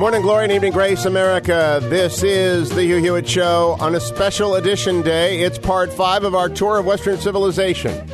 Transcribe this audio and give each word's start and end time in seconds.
Morning 0.00 0.22
glory 0.22 0.44
and 0.44 0.52
evening 0.52 0.70
grace, 0.70 1.06
America. 1.06 1.80
This 1.82 2.22
is 2.22 2.70
the 2.70 2.84
Hugh 2.84 2.98
Hewitt 2.98 3.28
Show 3.28 3.76
on 3.80 3.96
a 3.96 4.00
special 4.00 4.54
edition 4.54 5.02
day. 5.02 5.40
It's 5.40 5.58
part 5.58 5.92
five 5.92 6.22
of 6.22 6.36
our 6.36 6.48
tour 6.48 6.78
of 6.78 6.86
Western 6.86 7.18
civilization. 7.18 8.08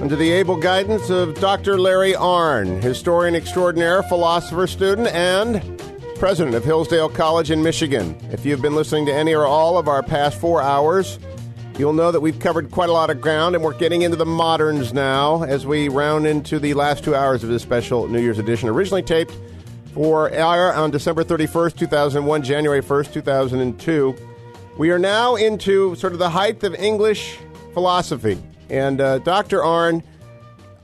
Under 0.00 0.14
the 0.14 0.30
able 0.30 0.54
guidance 0.56 1.10
of 1.10 1.34
Dr. 1.40 1.80
Larry 1.80 2.12
Arnn, 2.12 2.80
historian 2.80 3.34
extraordinaire, 3.34 4.04
philosopher 4.04 4.68
student, 4.68 5.08
and 5.08 5.60
president 6.14 6.54
of 6.54 6.64
Hillsdale 6.64 7.08
College 7.08 7.50
in 7.50 7.60
Michigan. 7.60 8.16
If 8.30 8.46
you've 8.46 8.62
been 8.62 8.76
listening 8.76 9.06
to 9.06 9.12
any 9.12 9.34
or 9.34 9.46
all 9.46 9.78
of 9.78 9.88
our 9.88 10.04
past 10.04 10.40
four 10.40 10.62
hours, 10.62 11.18
you'll 11.76 11.92
know 11.92 12.12
that 12.12 12.20
we've 12.20 12.38
covered 12.38 12.70
quite 12.70 12.88
a 12.88 12.92
lot 12.92 13.10
of 13.10 13.20
ground 13.20 13.56
and 13.56 13.64
we're 13.64 13.76
getting 13.76 14.02
into 14.02 14.16
the 14.16 14.24
moderns 14.24 14.92
now 14.92 15.42
as 15.42 15.66
we 15.66 15.88
round 15.88 16.24
into 16.24 16.60
the 16.60 16.74
last 16.74 17.02
two 17.02 17.16
hours 17.16 17.42
of 17.42 17.50
this 17.50 17.62
special 17.62 18.06
New 18.06 18.20
Year's 18.20 18.38
edition, 18.38 18.68
originally 18.68 19.02
taped 19.02 19.36
for 19.96 20.30
on 20.74 20.90
December 20.90 21.24
31st, 21.24 21.74
2001, 21.78 22.42
January 22.42 22.82
1st, 22.82 23.14
2002. 23.14 24.14
We 24.76 24.90
are 24.90 24.98
now 24.98 25.36
into 25.36 25.94
sort 25.94 26.12
of 26.12 26.18
the 26.18 26.28
height 26.28 26.62
of 26.64 26.74
English 26.74 27.38
philosophy. 27.72 28.36
And 28.68 29.00
uh, 29.00 29.20
Dr. 29.20 29.60
Arnn, 29.60 30.02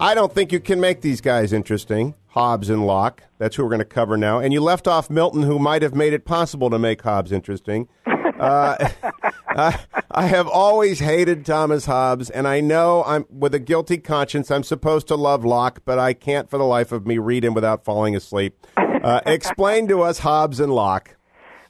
I 0.00 0.14
don't 0.14 0.32
think 0.32 0.50
you 0.50 0.60
can 0.60 0.80
make 0.80 1.02
these 1.02 1.20
guys 1.20 1.52
interesting. 1.52 2.14
Hobbes 2.28 2.70
and 2.70 2.86
Locke. 2.86 3.22
That's 3.36 3.54
who 3.54 3.64
we're 3.64 3.68
going 3.68 3.80
to 3.80 3.84
cover 3.84 4.16
now. 4.16 4.38
And 4.38 4.50
you 4.50 4.62
left 4.62 4.88
off 4.88 5.10
Milton, 5.10 5.42
who 5.42 5.58
might 5.58 5.82
have 5.82 5.94
made 5.94 6.14
it 6.14 6.24
possible 6.24 6.70
to 6.70 6.78
make 6.78 7.02
Hobbes 7.02 7.32
interesting. 7.32 7.88
Uh, 8.06 8.88
I, 9.48 9.78
I 10.10 10.26
have 10.26 10.48
always 10.48 11.00
hated 11.00 11.44
Thomas 11.44 11.84
Hobbes, 11.84 12.30
and 12.30 12.48
I 12.48 12.60
know 12.60 13.04
I'm 13.04 13.26
with 13.28 13.54
a 13.54 13.58
guilty 13.58 13.98
conscience. 13.98 14.50
I'm 14.50 14.62
supposed 14.62 15.06
to 15.08 15.16
love 15.16 15.44
Locke, 15.44 15.82
but 15.84 15.98
I 15.98 16.14
can't 16.14 16.48
for 16.48 16.56
the 16.56 16.64
life 16.64 16.92
of 16.92 17.06
me 17.06 17.18
read 17.18 17.44
him 17.44 17.52
without 17.52 17.84
falling 17.84 18.16
asleep. 18.16 18.66
Uh, 19.02 19.20
explain 19.26 19.88
to 19.88 20.02
us 20.02 20.20
Hobbes 20.20 20.60
and 20.60 20.72
Locke. 20.72 21.16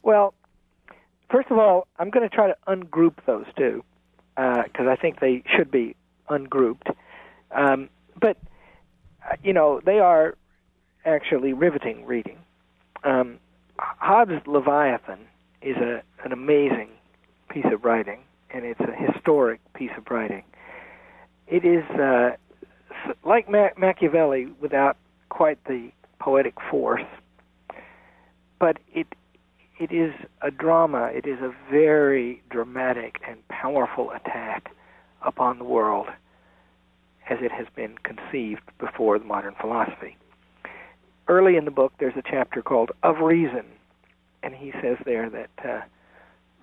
Well, 0.03 0.35
first 1.31 1.49
of 1.49 1.57
all, 1.57 1.87
I'm 1.97 2.11
going 2.11 2.27
to 2.27 2.33
try 2.33 2.47
to 2.47 2.55
ungroup 2.67 3.15
those 3.25 3.45
two 3.57 3.83
because 4.35 4.87
uh, 4.87 4.89
I 4.89 4.95
think 4.95 5.19
they 5.19 5.43
should 5.55 5.71
be 5.71 5.95
ungrouped. 6.29 6.89
Um, 7.51 7.89
but 8.19 8.37
uh, 9.27 9.35
you 9.43 9.53
know, 9.53 9.81
they 9.83 9.99
are 9.99 10.35
actually 11.05 11.53
riveting 11.53 12.05
reading. 12.05 12.37
Um, 13.03 13.39
Hobbes' 13.79 14.45
Leviathan 14.45 15.19
is 15.61 15.77
a 15.77 16.03
an 16.23 16.31
amazing 16.31 16.89
piece 17.49 17.65
of 17.71 17.83
writing, 17.83 18.19
and 18.51 18.63
it's 18.63 18.79
a 18.79 19.11
historic 19.11 19.59
piece 19.73 19.91
of 19.97 20.03
writing. 20.09 20.43
It 21.47 21.65
is 21.65 21.83
uh, 21.99 22.31
like 23.25 23.49
Ma- 23.49 23.69
Machiavelli 23.75 24.47
without 24.61 24.97
quite 25.29 25.63
the 25.65 25.91
poetic 26.19 26.53
force 26.69 27.03
but 28.63 28.79
it 28.93 29.07
it 29.77 29.91
is 29.91 30.13
a 30.41 30.49
drama. 30.49 31.11
It 31.13 31.25
is 31.25 31.39
a 31.41 31.53
very 31.69 32.41
dramatic 32.49 33.19
and 33.27 33.45
powerful 33.49 34.09
attack 34.11 34.73
upon 35.21 35.57
the 35.57 35.65
world 35.65 36.07
as 37.29 37.39
it 37.41 37.51
has 37.51 37.67
been 37.75 37.97
conceived 38.03 38.61
before 38.79 39.19
the 39.19 39.25
modern 39.25 39.53
philosophy. 39.59 40.15
Early 41.27 41.57
in 41.57 41.65
the 41.65 41.71
book, 41.71 41.91
there's 41.99 42.15
a 42.15 42.21
chapter 42.21 42.61
called 42.61 42.91
Of 43.03 43.17
Reason, 43.17 43.65
and 44.43 44.55
he 44.55 44.71
says 44.81 44.95
there 45.03 45.29
that 45.29 45.49
uh, 45.67 45.81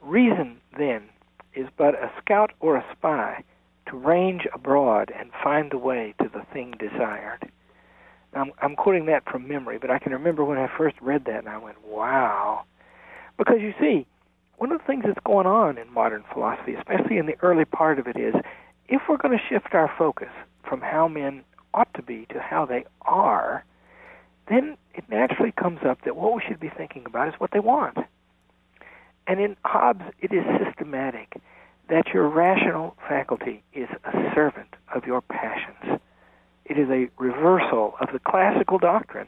reason, 0.03 0.57
then, 0.79 1.03
is 1.55 1.69
but 1.77 1.95
a 1.95 2.11
scout 2.19 2.53
or 2.61 2.77
a 2.77 2.87
spy 2.97 3.45
to 3.91 3.97
range 3.99 4.47
abroad 4.55 5.13
and 5.15 5.31
find 5.45 5.71
the 5.71 5.77
way 5.77 6.15
to 6.23 6.31
the 6.33 6.47
thing 6.55 6.73
desired. 6.79 7.51
I'm, 8.35 8.53
I'm 8.61 8.77
quoting 8.77 9.07
that 9.07 9.25
from 9.25 9.49
memory, 9.49 9.79
but 9.79 9.91
I 9.91 9.99
can 9.99 10.13
remember 10.13 10.45
when 10.45 10.59
I 10.59 10.69
first 10.77 10.97
read 11.01 11.25
that 11.27 11.39
and 11.39 11.49
I 11.49 11.59
went, 11.59 11.77
wow. 11.85 12.65
Because 13.39 13.61
you 13.61 13.75
see, 13.81 14.07
one 14.59 14.71
of 14.73 14.79
the 14.79 14.85
things 14.85 15.05
that's 15.07 15.19
going 15.25 15.47
on 15.47 15.79
in 15.79 15.93
modern 15.93 16.25
philosophy, 16.33 16.75
especially 16.75 17.17
in 17.17 17.27
the 17.27 17.37
early 17.43 17.65
part 17.65 17.99
of 17.99 18.07
it, 18.07 18.17
is 18.17 18.35
if 18.89 19.03
we're 19.09 19.17
going 19.17 19.37
to 19.37 19.45
shift 19.49 19.75
our 19.75 19.91
focus 19.99 20.29
from 20.69 20.81
how 20.81 21.09
men 21.09 21.43
ought 21.73 21.93
to 21.95 22.03
be 22.03 22.27
to 22.31 22.41
how 22.41 22.67
they 22.67 22.85
are, 23.03 23.65
then 24.49 24.77
it 24.95 25.05
naturally 25.09 25.53
comes 25.53 25.81
up 25.87 26.03
that 26.05 26.17
what 26.17 26.35
we 26.35 26.43
should 26.47 26.61
be 26.61 26.71
thinking 26.77 27.05
about 27.07 27.29
is 27.29 27.35
what 27.39 27.51
they 27.53 27.61
want. 27.61 27.99
And 29.27 29.41
in 29.41 29.57
Hobbes, 29.65 30.05
it 30.21 30.33
is 30.33 30.45
systematic 30.65 31.41
that 31.89 32.09
your 32.13 32.29
rational 32.29 32.97
faculty 33.09 33.63
is 33.73 33.89
a 34.05 34.33
servant 34.35 34.75
of 34.95 35.05
your 35.07 35.21
passions. 35.21 36.01
It 36.71 36.79
is 36.79 36.89
a 36.89 37.11
reversal 37.21 37.95
of 38.01 38.11
the 38.13 38.21
classical 38.21 38.79
doctrine 38.79 39.27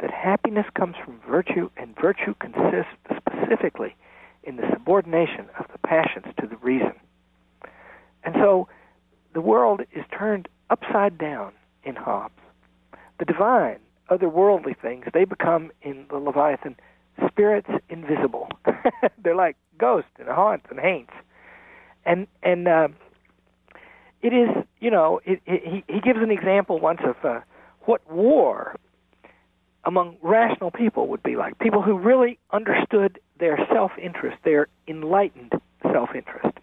that 0.00 0.10
happiness 0.10 0.66
comes 0.76 0.96
from 1.04 1.20
virtue, 1.20 1.70
and 1.76 1.94
virtue 1.94 2.34
consists 2.40 2.90
specifically 3.16 3.94
in 4.42 4.56
the 4.56 4.68
subordination 4.72 5.46
of 5.56 5.66
the 5.70 5.78
passions 5.86 6.26
to 6.40 6.48
the 6.48 6.56
reason. 6.56 6.94
And 8.24 8.34
so 8.34 8.66
the 9.34 9.40
world 9.40 9.82
is 9.92 10.04
turned 10.10 10.48
upside 10.68 11.16
down 11.16 11.52
in 11.84 11.94
Hobbes. 11.94 12.34
The 13.20 13.24
divine, 13.24 13.78
otherworldly 14.10 14.76
things, 14.76 15.04
they 15.14 15.24
become 15.24 15.70
in 15.82 16.06
the 16.10 16.16
Leviathan 16.16 16.74
spirits 17.28 17.70
invisible. 17.88 18.48
They're 19.22 19.36
like 19.36 19.56
ghosts 19.78 20.10
and 20.18 20.26
haunts 20.28 20.66
and 20.70 20.80
haints. 20.80 21.12
And 22.04 22.26
and 22.42 22.66
uh, 22.66 22.88
it 24.22 24.32
is, 24.32 24.48
you 24.80 24.90
know, 24.90 25.20
it, 25.24 25.40
it, 25.46 25.62
he, 25.64 25.94
he 25.94 26.00
gives 26.00 26.20
an 26.20 26.30
example 26.30 26.78
once 26.78 27.00
of 27.04 27.16
uh, 27.24 27.40
what 27.82 28.00
war 28.10 28.76
among 29.84 30.16
rational 30.22 30.70
people 30.70 31.08
would 31.08 31.22
be 31.22 31.36
like. 31.36 31.58
People 31.58 31.82
who 31.82 31.98
really 31.98 32.38
understood 32.52 33.18
their 33.38 33.58
self 33.72 33.92
interest, 34.00 34.36
their 34.44 34.68
enlightened 34.86 35.52
self 35.90 36.10
interest. 36.14 36.58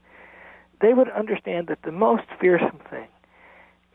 They 0.82 0.94
would 0.94 1.10
understand 1.10 1.68
that 1.68 1.82
the 1.84 1.92
most 1.92 2.24
fearsome 2.40 2.80
thing 2.90 3.08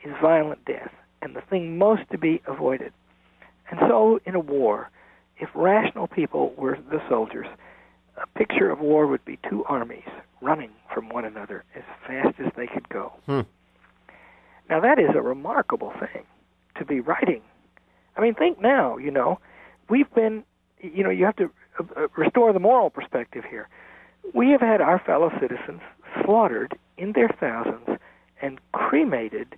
is 0.04 0.12
violent 0.20 0.64
death 0.64 0.90
and 1.20 1.36
the 1.36 1.40
thing 1.42 1.78
most 1.78 2.02
to 2.10 2.18
be 2.18 2.42
avoided. 2.48 2.92
And 3.70 3.78
so, 3.88 4.18
in 4.26 4.34
a 4.34 4.40
war, 4.40 4.90
if 5.38 5.48
rational 5.54 6.08
people 6.08 6.52
were 6.56 6.76
the 6.90 7.00
soldiers, 7.08 7.46
a 8.16 8.26
picture 8.38 8.70
of 8.70 8.80
war 8.80 9.06
would 9.06 9.24
be 9.24 9.38
two 9.48 9.64
armies 9.64 10.08
running 10.42 10.70
from 10.92 11.08
one 11.08 11.24
another 11.24 11.64
as 11.74 11.82
fast 12.06 12.38
as 12.40 12.52
they 12.56 12.66
could 12.66 12.88
go. 12.88 13.12
Hmm. 13.26 13.40
Now 14.68 14.80
that 14.80 14.98
is 14.98 15.10
a 15.14 15.22
remarkable 15.22 15.92
thing 15.98 16.24
to 16.76 16.84
be 16.84 17.00
writing. 17.00 17.42
I 18.16 18.20
mean, 18.20 18.34
think 18.34 18.60
now. 18.60 18.96
You 18.98 19.10
know, 19.10 19.38
we've 19.88 20.12
been. 20.14 20.44
You 20.80 21.04
know, 21.04 21.10
you 21.10 21.24
have 21.24 21.36
to 21.36 21.50
uh, 21.78 21.84
uh, 21.96 22.08
restore 22.16 22.52
the 22.52 22.58
moral 22.58 22.90
perspective 22.90 23.44
here. 23.48 23.68
We 24.34 24.50
have 24.50 24.60
had 24.60 24.80
our 24.80 24.98
fellow 24.98 25.30
citizens 25.40 25.80
slaughtered 26.24 26.76
in 26.98 27.12
their 27.12 27.28
thousands 27.28 27.98
and 28.40 28.58
cremated 28.72 29.54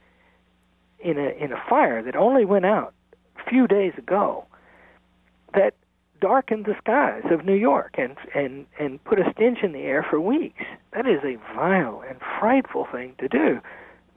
in 1.00 1.18
a 1.18 1.30
in 1.42 1.52
a 1.52 1.62
fire 1.68 2.02
that 2.02 2.16
only 2.16 2.44
went 2.44 2.66
out 2.66 2.92
a 3.38 3.48
few 3.48 3.66
days 3.66 3.92
ago. 3.96 4.44
That 5.54 5.74
darkened 6.24 6.64
the 6.64 6.74
skies 6.78 7.30
of 7.30 7.44
New 7.44 7.54
York 7.54 7.96
and 7.98 8.16
and 8.34 8.64
and 8.78 9.04
put 9.04 9.18
a 9.18 9.30
stench 9.32 9.58
in 9.62 9.72
the 9.72 9.82
air 9.82 10.02
for 10.08 10.18
weeks. 10.18 10.64
That 10.94 11.06
is 11.06 11.20
a 11.22 11.36
vile 11.54 12.02
and 12.08 12.18
frightful 12.40 12.88
thing 12.90 13.14
to 13.18 13.28
do 13.28 13.60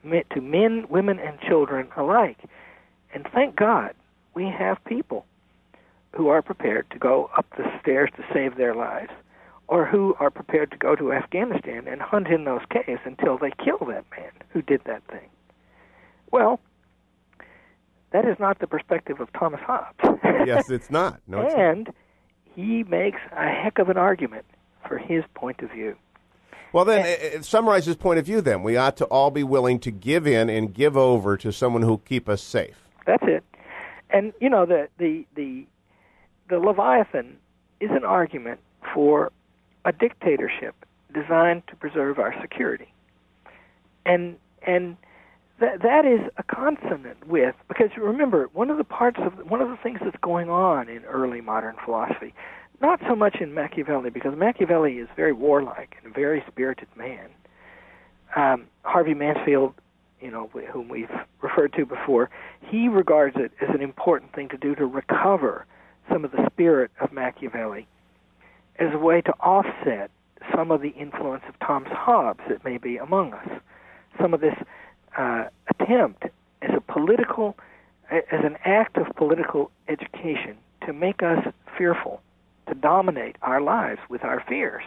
meant 0.04 0.26
to 0.30 0.40
men, 0.40 0.86
women, 0.90 1.20
and 1.20 1.38
children 1.42 1.90
alike. 1.98 2.38
And 3.14 3.28
thank 3.34 3.58
God 3.58 3.94
we 4.36 4.46
have 4.46 4.78
people 4.86 5.26
who 6.16 6.30
are 6.30 6.42
prepared 6.42 6.90
to 6.92 6.98
go 6.98 7.30
up 7.38 7.46
the 7.58 7.70
stairs 7.82 8.10
to 8.16 8.24
save 8.34 8.56
their 8.56 8.74
lives, 8.74 9.12
or 9.68 9.86
who 9.86 10.16
are 10.22 10.30
prepared 10.30 10.72
to 10.72 10.78
go 10.78 10.96
to 10.96 11.12
Afghanistan 11.12 11.90
and 11.90 12.02
hunt 12.02 12.28
in 12.28 12.46
those 12.46 12.62
caves 12.70 13.02
until 13.04 13.38
they 13.38 13.52
kill 13.62 13.80
that 13.80 14.06
man 14.18 14.32
who 14.52 14.62
did 14.62 14.82
that 14.86 15.04
thing. 15.12 15.28
Well, 16.32 16.62
that 18.12 18.26
is 18.26 18.38
not 18.40 18.60
the 18.60 18.68
perspective 18.68 19.20
of 19.20 19.32
Thomas 19.34 19.60
Hobbes. 19.62 19.98
yes, 20.46 20.70
it's 20.70 20.90
not. 20.90 21.20
No, 21.28 21.42
it's 21.42 21.56
and 21.56 21.86
not. 21.86 21.96
he 22.56 22.84
makes 22.84 23.20
a 23.32 23.50
heck 23.50 23.80
of 23.80 23.90
an 23.90 23.98
argument 23.98 24.46
for 24.88 24.98
his 24.98 25.24
point 25.34 25.62
of 25.62 25.72
view. 25.72 25.96
Well, 26.74 26.86
then, 26.86 27.18
and, 27.34 27.46
summarize 27.46 27.86
his 27.86 27.96
point 27.96 28.20
of 28.20 28.26
view. 28.26 28.42
Then 28.42 28.64
we 28.64 28.78
ought 28.78 28.98
to 28.98 29.06
all 29.06 29.32
be 29.32 29.44
willing 29.44 29.80
to 29.80 29.92
give 29.92 30.28
in 30.28 30.50
and 30.50 30.74
give 30.74 30.98
over 30.98 31.38
to 31.38 31.52
someone 31.52 31.82
who'll 31.82 31.98
keep 31.98 32.28
us 32.30 32.42
safe. 32.42 32.78
That's 33.06 33.24
it. 33.26 33.44
And 34.10 34.34
you 34.40 34.50
know 34.50 34.66
the 34.66 34.88
the 34.98 35.26
the 35.36 35.66
the 36.50 36.60
Leviathan 36.60 37.38
is 37.80 37.90
an 37.92 38.04
argument 38.04 38.60
for 38.94 39.32
a 39.86 39.92
dictatorship 39.92 40.76
designed 41.14 41.64
to 41.68 41.76
preserve 41.76 42.20
our 42.20 42.34
security, 42.42 42.92
and 44.06 44.38
and 44.66 44.98
that 45.60 45.82
that 45.82 46.06
is 46.06 46.22
a 46.38 46.44
consonant 46.44 47.28
with 47.28 47.56
because 47.68 47.90
remember 47.98 48.50
one 48.54 48.70
of 48.70 48.78
the 48.78 48.84
parts 48.84 49.18
of 49.20 49.50
one 49.50 49.62
of 49.62 49.70
the 49.70 49.78
things 49.78 50.00
that's 50.04 50.18
going 50.22 50.50
on 50.50 50.88
in 50.88 51.04
early 51.06 51.42
modern 51.42 51.76
philosophy 51.84 52.34
not 52.82 53.00
so 53.08 53.16
much 53.16 53.38
in 53.42 53.54
Machiavelli, 53.54 54.10
because 54.10 54.36
Machiavelli 54.38 54.94
is 55.00 55.08
very 55.16 55.34
warlike 55.34 55.96
and 56.04 56.12
a 56.12 56.16
very 56.16 56.44
spirited 56.48 56.88
man. 56.96 57.30
Um, 58.36 58.68
Harvey 58.84 59.14
Mansfield, 59.14 59.74
you 60.22 60.30
know, 60.30 60.50
whom 60.72 60.90
we've 60.90 61.10
referred 61.42 61.74
to 61.74 61.86
before, 61.86 62.30
he 62.62 62.88
regards 62.88 63.36
it 63.38 63.52
as 63.62 63.74
an 63.74 63.82
important 63.82 64.34
thing 64.34 64.50
to 64.50 64.58
do 64.58 64.76
to 64.76 64.86
recover 64.86 65.66
some 66.12 66.24
of 66.24 66.32
the 66.32 66.48
spirit 66.52 66.92
of 67.02 67.12
Machiavelli 67.12 67.88
as 68.80 68.94
a 68.94 68.98
way 68.98 69.22
to 69.22 69.32
offset 69.40 70.12
some 70.56 70.72
of 70.72 70.82
the 70.82 70.90
influence 70.90 71.44
of 71.50 71.56
Thomas 71.66 71.92
Hobbes 71.92 72.42
that 72.48 72.64
may 72.64 72.78
be 72.78 72.98
among 72.98 73.34
us. 73.34 73.50
Some 74.22 74.34
of 74.34 74.42
this 74.42 74.56
uh, 75.18 75.46
attempt 75.80 76.24
as 76.62 76.72
a 76.76 76.82
political, 76.82 77.58
as 78.10 78.44
an 78.44 78.58
act 78.64 78.98
of 78.98 79.08
political 79.16 79.72
education 79.88 80.58
to 80.86 80.94
make 80.94 81.22
us 81.22 81.46
fearful, 81.78 82.22
to 82.68 82.76
dominate 82.76 83.36
our 83.42 83.62
lives 83.62 84.00
with 84.10 84.24
our 84.24 84.44
fears, 84.48 84.84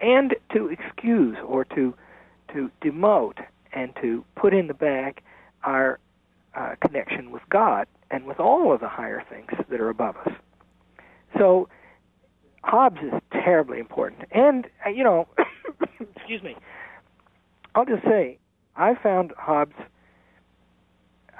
and 0.00 0.34
to 0.52 0.68
excuse 0.68 1.36
or 1.46 1.64
to 1.64 1.94
to 2.52 2.70
demote 2.82 3.38
and 3.72 3.94
to 4.02 4.24
put 4.36 4.52
in 4.52 4.66
the 4.66 4.74
bag 4.74 5.22
our 5.64 5.98
uh, 6.54 6.74
connection 6.86 7.30
with 7.30 7.42
God 7.48 7.86
and 8.10 8.26
with 8.26 8.38
all 8.38 8.72
of 8.72 8.80
the 8.80 8.88
higher 8.88 9.22
things 9.30 9.50
that 9.70 9.80
are 9.80 9.88
above 9.88 10.16
us. 10.18 10.32
So 11.38 11.68
Hobbes 12.62 13.00
is 13.02 13.12
terribly 13.32 13.78
important. 13.78 14.22
And, 14.30 14.66
uh, 14.86 14.90
you 14.90 15.02
know, 15.02 15.26
excuse 16.16 16.42
me, 16.42 16.56
I'll 17.74 17.86
just 17.86 18.04
say, 18.04 18.38
I 18.76 18.94
found 18.94 19.32
Hobbes, 19.36 19.74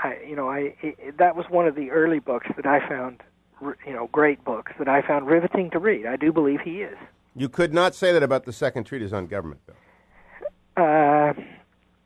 I, 0.03 0.19
you 0.29 0.37
know, 0.37 0.49
I 0.49 0.75
it, 0.83 1.19
that 1.19 1.37
was 1.37 1.47
one 1.49 1.67
of 1.67 1.75
the 1.75 1.91
early 1.91 2.19
books 2.19 2.49
that 2.57 2.67
I 2.67 2.87
found, 2.89 3.23
you 3.61 3.93
know, 3.93 4.09
great 4.13 4.45
books 4.45 4.73
that 4.79 4.89
I 4.89 5.03
found 5.07 5.27
riveting 5.27 5.71
to 5.71 5.79
read. 5.79 6.07
I 6.07 6.17
do 6.17 6.33
believe 6.33 6.61
he 6.61 6.83
is. 6.83 6.97
You 7.35 7.49
could 7.49 7.73
not 7.73 7.95
say 7.95 8.13
that 8.13 8.23
about 8.23 8.45
the 8.45 8.53
second 8.53 8.85
treatise 8.85 9.13
on 9.13 9.27
government, 9.27 9.63
though. 9.67 10.83
Uh, 10.83 11.33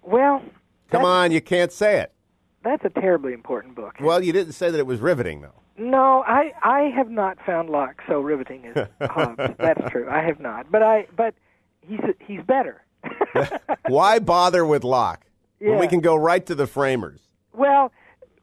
well, 0.02 0.42
come 0.90 1.04
on, 1.04 1.32
you 1.32 1.40
can't 1.40 1.72
say 1.72 2.00
it. 2.00 2.12
That's 2.62 2.84
a 2.84 2.90
terribly 3.00 3.32
important 3.32 3.74
book. 3.74 3.94
Well, 4.00 4.22
you 4.22 4.32
didn't 4.32 4.52
say 4.52 4.70
that 4.70 4.78
it 4.78 4.86
was 4.86 5.00
riveting, 5.00 5.40
though. 5.40 5.62
No, 5.78 6.24
I 6.26 6.52
I 6.62 6.90
have 6.96 7.10
not 7.10 7.38
found 7.44 7.68
Locke 7.68 8.02
so 8.08 8.20
riveting 8.20 8.66
as 8.66 8.88
Hobbes. 9.10 9.54
That's 9.58 9.90
true. 9.90 10.08
I 10.08 10.22
have 10.22 10.40
not. 10.40 10.70
But 10.72 10.82
I 10.82 11.06
but 11.14 11.34
he's 11.80 12.00
he's 12.18 12.40
better. 12.42 12.82
Why 13.88 14.18
bother 14.18 14.64
with 14.64 14.84
Locke 14.84 15.26
yeah. 15.60 15.70
when 15.70 15.78
we 15.78 15.88
can 15.88 16.00
go 16.00 16.16
right 16.16 16.44
to 16.46 16.54
the 16.54 16.66
framers? 16.66 17.20
Well, 17.52 17.92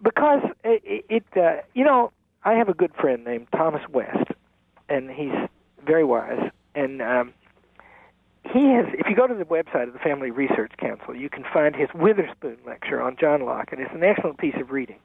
because 0.01 0.41
it, 0.63 1.05
it 1.09 1.23
uh, 1.35 1.61
you 1.73 1.83
know 1.83 2.11
I 2.43 2.53
have 2.53 2.69
a 2.69 2.73
good 2.73 2.93
friend 2.99 3.23
named 3.23 3.47
Thomas 3.55 3.81
West, 3.89 4.31
and 4.89 5.09
he's 5.09 5.33
very 5.85 6.03
wise. 6.03 6.49
And 6.75 7.01
um, 7.01 7.33
he 8.43 8.71
has. 8.71 8.85
If 8.93 9.07
you 9.07 9.15
go 9.15 9.27
to 9.27 9.35
the 9.35 9.45
website 9.45 9.87
of 9.87 9.93
the 9.93 9.99
Family 9.99 10.31
Research 10.31 10.71
Council, 10.77 11.15
you 11.15 11.29
can 11.29 11.43
find 11.53 11.75
his 11.75 11.89
Witherspoon 11.93 12.57
lecture 12.65 13.01
on 13.01 13.15
John 13.19 13.45
Locke, 13.45 13.71
and 13.71 13.79
it's 13.79 13.93
an 13.93 14.03
excellent 14.03 14.37
piece 14.39 14.55
of 14.59 14.71
reading 14.71 14.99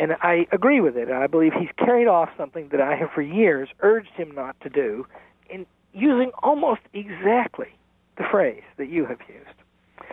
and 0.00 0.16
I 0.22 0.46
agree 0.50 0.80
with 0.80 0.96
it. 0.96 1.10
I 1.10 1.26
believe 1.26 1.52
he's 1.52 1.68
carried 1.76 2.06
off 2.06 2.30
something 2.38 2.68
that 2.70 2.80
I 2.80 2.96
have 2.96 3.10
for 3.10 3.20
years 3.20 3.68
urged 3.80 4.12
him 4.14 4.32
not 4.34 4.58
to 4.62 4.70
do, 4.70 5.06
in 5.50 5.66
using 5.92 6.30
almost 6.42 6.80
exactly 6.94 7.68
the 8.20 8.26
phrase 8.30 8.62
that 8.76 8.90
you 8.90 9.06
have 9.06 9.18
used. 9.28 10.10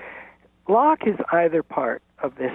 Locke 0.70 1.06
is 1.06 1.18
either 1.34 1.62
part 1.62 2.02
of 2.24 2.36
this 2.36 2.54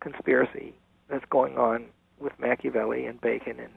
conspiracy 0.00 0.74
that's 1.08 1.24
going 1.30 1.56
on 1.56 1.84
with 2.18 2.32
Machiavelli 2.40 3.06
and 3.06 3.20
Bacon 3.20 3.60
and, 3.60 3.72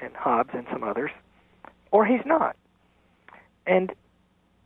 and 0.00 0.14
Hobbes 0.16 0.50
and 0.52 0.66
some 0.72 0.82
others, 0.82 1.12
or 1.92 2.04
he's 2.04 2.26
not. 2.26 2.56
And 3.66 3.92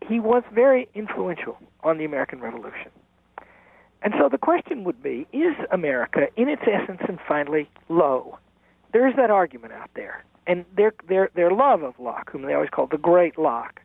he 0.09 0.19
was 0.19 0.45
very 0.51 0.89
influential 0.95 1.59
on 1.83 1.99
the 1.99 2.07
American 2.07 2.41
Revolution. 2.41 2.91
And 4.01 4.15
so 4.19 4.31
the 4.31 4.39
question 4.39 4.85
would 4.85 5.03
be 5.03 5.27
is 5.33 5.55
America, 5.71 6.29
in 6.37 6.49
its 6.49 6.63
essence 6.63 7.01
and 7.07 7.19
finally, 7.29 7.69
low? 7.91 8.39
There 8.93 9.07
is 9.07 9.15
that 9.17 9.31
argument 9.31 9.75
out 9.75 9.91
there. 9.95 10.25
And 10.47 10.65
their, 10.75 10.95
their, 11.07 11.29
their 11.35 11.51
love 11.51 11.83
of 11.83 11.99
Locke, 11.99 12.31
whom 12.31 12.43
they 12.43 12.55
always 12.55 12.71
called 12.71 12.93
the 12.93 12.99
Great 12.99 13.37
Locke, 13.37 13.81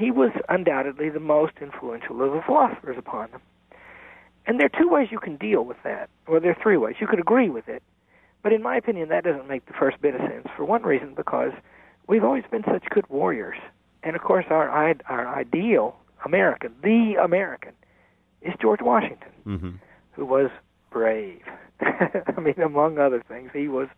he 0.00 0.10
was 0.10 0.30
undoubtedly 0.48 1.10
the 1.10 1.20
most 1.20 1.52
influential 1.60 2.22
of 2.22 2.32
the 2.32 2.42
philosophers 2.46 2.96
upon 2.98 3.30
them. 3.30 3.40
And 4.46 4.58
there 4.58 4.66
are 4.66 4.80
two 4.80 4.88
ways 4.88 5.08
you 5.10 5.18
can 5.18 5.36
deal 5.36 5.64
with 5.64 5.76
that, 5.84 6.08
or 6.26 6.40
there 6.40 6.52
are 6.52 6.62
three 6.62 6.76
ways. 6.76 6.96
You 7.00 7.06
could 7.06 7.20
agree 7.20 7.50
with 7.50 7.68
it, 7.68 7.82
but 8.42 8.52
in 8.52 8.62
my 8.62 8.76
opinion, 8.76 9.10
that 9.10 9.24
doesn't 9.24 9.46
make 9.46 9.66
the 9.66 9.74
first 9.74 10.00
bit 10.00 10.14
of 10.14 10.22
sense. 10.22 10.48
For 10.56 10.64
one 10.64 10.82
reason, 10.82 11.14
because 11.14 11.52
we've 12.08 12.24
always 12.24 12.44
been 12.50 12.64
such 12.64 12.84
good 12.90 13.08
warriors. 13.08 13.58
And 14.02 14.16
of 14.16 14.22
course, 14.22 14.46
our, 14.48 14.68
our 14.70 15.38
ideal 15.38 15.96
American, 16.24 16.74
the 16.82 17.16
American, 17.22 17.72
is 18.40 18.54
George 18.60 18.80
Washington, 18.80 19.32
mm-hmm. 19.46 19.70
who 20.12 20.24
was 20.24 20.50
brave. 20.90 21.42
I 21.80 22.40
mean, 22.40 22.60
among 22.64 22.98
other 22.98 23.22
things, 23.28 23.50
he 23.52 23.68
was 23.68 23.88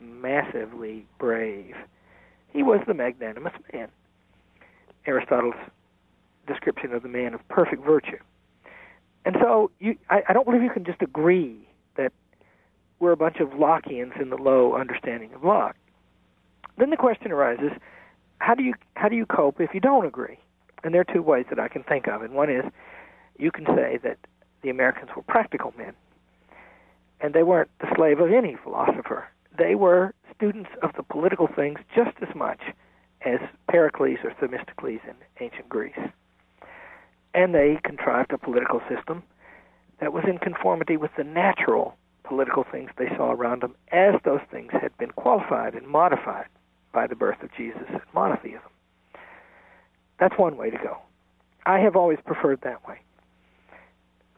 massively 0.00 1.06
brave. 1.18 1.74
He 2.52 2.62
was 2.62 2.80
the 2.86 2.94
magnanimous 2.94 3.54
man. 3.72 3.88
Aristotle's 5.06 5.54
description 6.46 6.92
of 6.92 7.02
the 7.02 7.08
man 7.08 7.34
of 7.34 7.46
perfect 7.48 7.84
virtue. 7.84 8.18
And 9.24 9.36
so, 9.40 9.70
you, 9.78 9.96
I, 10.10 10.22
I 10.28 10.32
don't 10.32 10.44
believe 10.44 10.62
you 10.62 10.70
can 10.70 10.84
just 10.84 11.00
agree 11.00 11.68
that 11.96 12.12
we're 12.98 13.12
a 13.12 13.16
bunch 13.16 13.38
of 13.38 13.50
Lockeans 13.50 14.20
in 14.20 14.30
the 14.30 14.36
low 14.36 14.74
understanding 14.74 15.32
of 15.34 15.44
Locke. 15.44 15.76
Then 16.78 16.90
the 16.90 16.96
question 16.96 17.30
arises: 17.30 17.70
How 18.38 18.54
do 18.54 18.62
you 18.62 18.74
how 18.96 19.08
do 19.08 19.16
you 19.16 19.26
cope 19.26 19.60
if 19.60 19.74
you 19.74 19.80
don't 19.80 20.06
agree? 20.06 20.38
And 20.82 20.92
there 20.92 21.02
are 21.02 21.14
two 21.14 21.22
ways 21.22 21.46
that 21.50 21.60
I 21.60 21.68
can 21.68 21.84
think 21.84 22.08
of, 22.08 22.22
and 22.22 22.34
one 22.34 22.50
is 22.50 22.64
you 23.38 23.52
can 23.52 23.66
say 23.66 23.98
that 24.02 24.18
the 24.62 24.70
Americans 24.70 25.10
were 25.14 25.22
practical 25.22 25.72
men. 25.76 25.92
And 27.20 27.34
they 27.34 27.42
weren't 27.42 27.70
the 27.80 27.92
slave 27.94 28.18
of 28.18 28.32
any 28.32 28.56
philosopher. 28.62 29.28
They 29.56 29.74
were 29.74 30.14
students 30.34 30.70
of 30.82 30.90
the 30.96 31.02
political 31.02 31.46
things 31.46 31.78
just 31.94 32.16
as 32.20 32.34
much 32.34 32.60
as 33.24 33.40
Pericles 33.68 34.18
or 34.24 34.32
Themistocles 34.40 35.00
in 35.06 35.14
ancient 35.40 35.68
Greece. 35.68 35.98
And 37.34 37.54
they 37.54 37.78
contrived 37.84 38.32
a 38.32 38.38
political 38.38 38.80
system 38.88 39.22
that 40.00 40.12
was 40.12 40.24
in 40.26 40.38
conformity 40.38 40.96
with 40.96 41.10
the 41.16 41.24
natural 41.24 41.96
political 42.24 42.64
things 42.70 42.90
they 42.96 43.08
saw 43.16 43.32
around 43.32 43.62
them 43.62 43.74
as 43.90 44.14
those 44.24 44.40
things 44.50 44.70
had 44.72 44.96
been 44.98 45.10
qualified 45.12 45.74
and 45.74 45.86
modified 45.86 46.46
by 46.92 47.06
the 47.06 47.16
birth 47.16 47.42
of 47.42 47.50
Jesus 47.56 47.82
and 47.88 48.00
monotheism. 48.14 48.60
That's 50.18 50.38
one 50.38 50.56
way 50.56 50.70
to 50.70 50.78
go. 50.78 50.98
I 51.64 51.78
have 51.78 51.96
always 51.96 52.18
preferred 52.24 52.60
that 52.62 52.86
way. 52.86 52.98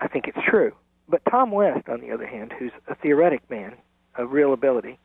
I 0.01 0.09
think 0.09 0.29
it's 0.29 0.39
true. 0.47 0.73
But 1.09 1.23
Tom 1.31 1.51
West, 1.51 1.89
on 1.89 2.01
the 2.01 2.11
other 2.11 2.27
hand, 2.27 2.53
who's 2.59 2.73
a 2.89 2.95
theoretic 2.95 3.49
man 3.51 3.75
of 4.17 4.33
real 4.33 4.53
ability, 4.53 4.99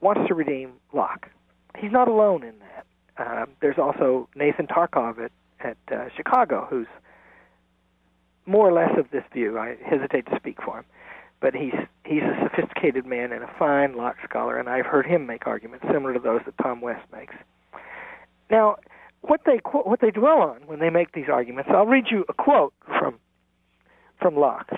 wants 0.00 0.26
to 0.28 0.34
redeem 0.34 0.72
Locke. 0.92 1.28
He's 1.78 1.92
not 1.92 2.08
alone 2.08 2.42
in 2.42 2.54
that. 2.58 2.86
Uh, 3.16 3.46
there's 3.60 3.78
also 3.78 4.28
Nathan 4.34 4.66
Tarcov 4.66 5.18
at, 5.22 5.32
at 5.60 5.76
uh, 5.92 6.08
Chicago, 6.16 6.66
who's 6.68 6.86
more 8.46 8.68
or 8.68 8.72
less 8.72 8.98
of 8.98 9.10
this 9.10 9.24
view. 9.32 9.58
I 9.58 9.76
hesitate 9.84 10.26
to 10.26 10.36
speak 10.36 10.58
for 10.62 10.78
him, 10.78 10.84
but 11.40 11.54
he's 11.54 11.74
he's 12.04 12.22
a 12.22 12.48
sophisticated 12.48 13.06
man 13.06 13.32
and 13.32 13.44
a 13.44 13.50
fine 13.58 13.96
Locke 13.96 14.16
scholar, 14.28 14.58
and 14.58 14.68
I've 14.68 14.86
heard 14.86 15.06
him 15.06 15.26
make 15.26 15.46
arguments 15.46 15.84
similar 15.92 16.14
to 16.14 16.20
those 16.20 16.40
that 16.46 16.54
Tom 16.62 16.80
West 16.80 17.04
makes. 17.12 17.34
Now, 18.50 18.76
what 19.20 19.42
they 19.44 19.60
what 19.72 20.00
they 20.00 20.10
dwell 20.10 20.40
on 20.40 20.62
when 20.66 20.80
they 20.80 20.90
make 20.90 21.12
these 21.12 21.28
arguments, 21.30 21.70
I'll 21.72 21.86
read 21.86 22.06
you 22.10 22.24
a 22.28 22.32
quote 22.32 22.72
from 22.86 23.18
from 24.20 24.36
Locke. 24.36 24.70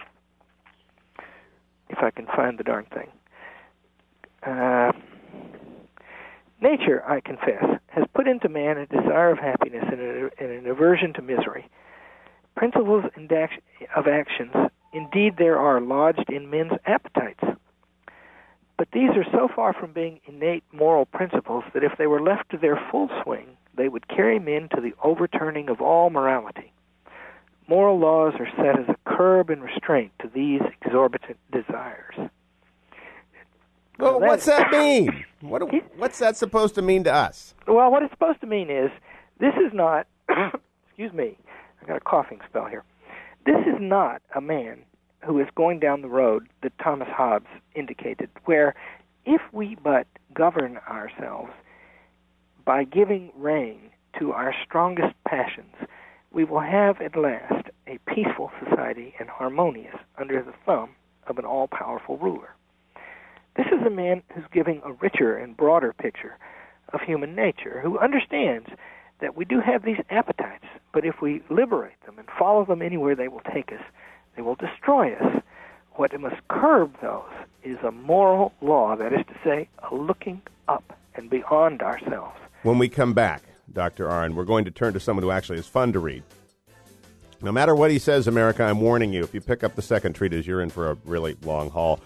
If 1.88 1.99
I 1.99 2.11
can 2.11 2.26
find 2.26 2.58
the 2.58 2.64
darn 2.64 2.87
thing. 2.87 3.08
Uh, 4.42 4.92
nature, 6.62 7.02
I 7.07 7.21
confess, 7.21 7.64
has 7.88 8.04
put 8.14 8.28
into 8.28 8.49
man 8.49 8.78
a 8.78 8.87
desire 8.87 9.31
of 9.31 9.38
happiness 9.38 9.85
and, 9.90 10.00
a, 10.00 10.31
and 10.38 10.50
an 10.50 10.66
aversion 10.66 11.12
to 11.14 11.23
misery. 11.23 11.69
Principles 12.54 13.04
of 13.97 14.07
actions, 14.07 14.52
indeed, 14.92 15.35
there 15.37 15.59
are 15.59 15.81
lodged 15.81 16.31
in 16.31 16.50
men's 16.50 16.73
appetites. 16.87 17.45
But 18.78 18.88
these 18.92 19.11
are 19.11 19.26
so 19.31 19.49
far 19.54 19.73
from 19.73 19.92
being 19.92 20.21
innate 20.26 20.64
moral 20.73 21.07
principles 21.07 21.64
that 21.75 21.85
if 21.85 21.92
they 21.99 22.07
were 22.07 22.21
left 22.21 22.50
to 22.50 22.59
their 22.59 22.81
full 22.90 23.09
swing, 23.23 23.47
they 23.76 23.88
would 23.88 24.09
carry 24.09 24.38
men 24.38 24.69
to 24.75 24.81
the 24.81 24.95
overturning 25.02 25.69
of 25.69 25.81
all 25.81 26.11
morality. 26.11 26.73
Moral 27.69 27.99
laws 27.99 28.35
are 28.38 28.50
set 28.57 28.78
as 28.78 28.88
a 28.88 28.97
curb 29.16 29.50
and 29.50 29.62
restraint 29.62 30.12
to 30.21 30.28
these 30.28 30.61
exorbitant 30.81 31.38
desires. 31.52 32.16
Well, 34.02 34.18
that, 34.18 34.28
what's 34.28 34.47
that 34.47 34.71
mean? 34.73 35.25
What, 35.40 35.62
what's 35.97 36.18
that 36.18 36.37
supposed 36.37 36.75
to 36.75 36.82
mean 36.82 37.04
to 37.04 37.14
us? 37.14 37.54
Well, 37.68 37.90
what 37.90 38.02
it's 38.02 38.12
supposed 38.12 38.40
to 38.40 38.47
mean 38.47 38.68
is 38.71 38.90
this 39.38 39.54
is 39.54 39.73
not, 39.73 40.06
excuse 40.88 41.12
me, 41.12 41.38
I 41.80 41.87
got 41.87 41.97
a 41.97 42.00
coughing 42.00 42.40
spell 42.49 42.66
here. 42.66 42.85
This 43.47 43.61
is 43.66 43.80
not 43.80 44.23
a 44.35 44.40
man 44.40 44.82
who 45.25 45.38
is 45.40 45.47
going 45.54 45.78
down 45.78 46.02
the 46.02 46.09
road 46.09 46.49
that 46.62 46.73
Thomas 46.82 47.09
Hobbes 47.11 47.47
indicated, 47.76 48.28
where 48.44 48.75
if 49.25 49.40
we 49.52 49.76
but 49.82 50.06
govern 50.35 50.78
ourselves 50.88 51.52
by 52.64 52.85
giving 52.85 53.30
rein 53.37 53.90
to 54.18 54.32
our 54.32 54.54
strongest 54.64 55.14
passions, 55.26 55.75
we 56.32 56.44
will 56.44 56.61
have 56.61 57.00
at 57.00 57.16
last 57.16 57.68
a 57.87 57.99
peaceful 58.06 58.50
society 58.64 59.14
and 59.21 59.28
harmonious 59.28 59.97
under 60.18 60.42
the 60.42 60.54
thumb 60.66 60.90
of 61.26 61.38
an 61.38 61.44
all 61.44 61.68
powerful 61.68 62.16
ruler. 62.18 62.50
This 63.56 63.66
is 63.66 63.87
a 63.87 63.90
man 63.90 64.23
who's 64.35 64.44
giving 64.52 64.80
a 64.85 64.92
richer 64.92 65.37
and 65.37 65.56
broader 65.56 65.92
picture 65.92 66.38
of 66.92 67.00
human 67.02 67.35
nature, 67.35 67.80
who 67.82 67.99
understands 67.99 68.68
that 69.21 69.37
we 69.37 69.44
do 69.44 69.61
have 69.61 69.85
these 69.85 69.99
appetites, 70.11 70.64
but 70.92 71.04
if 71.04 71.21
we 71.21 71.42
liberate 71.50 72.00
them 72.06 72.18
and 72.18 72.28
follow 72.38 72.64
them 72.64 72.82
anywhere 72.82 73.14
they 73.14 73.28
will 73.28 73.42
take 73.52 73.71
us, 73.73 73.82
they 74.37 74.42
will 74.42 74.54
destroy 74.54 75.14
us. 75.14 75.42
What 75.92 76.18
must 76.18 76.37
curb 76.49 76.94
those 77.02 77.30
is 77.62 77.78
a 77.85 77.92
moral 77.92 78.52
law, 78.62 78.97
that 78.97 79.12
is 79.12 79.25
to 79.26 79.35
say, 79.44 79.68
a 79.90 79.94
looking 79.94 80.40
up 80.68 80.99
and 81.14 81.28
beyond 81.28 81.82
ourselves. 81.82 82.37
When 82.62 82.78
we 82.78 82.88
come 82.88 83.12
back, 83.12 83.42
Dr. 83.73 84.09
Arnn, 84.09 84.35
we're 84.35 84.44
going 84.44 84.64
to 84.64 84.71
turn 84.71 84.94
to 84.94 85.00
someone 85.00 85.23
who 85.23 85.30
actually 85.30 85.59
is 85.59 85.66
fun 85.66 85.92
to 85.92 85.99
read. 85.99 86.23
No 87.42 87.52
matter 87.52 87.75
what 87.75 87.90
he 87.90 87.99
says, 87.99 88.26
America, 88.26 88.62
I'm 88.62 88.80
warning 88.80 89.12
you, 89.12 89.23
if 89.23 89.35
you 89.35 89.40
pick 89.40 89.64
up 89.64 89.75
the 89.75 89.82
second 89.82 90.14
treatise, 90.14 90.47
you're 90.47 90.62
in 90.62 90.71
for 90.71 90.90
a 90.90 90.97
really 91.04 91.37
long 91.42 91.71
haul. 91.71 92.00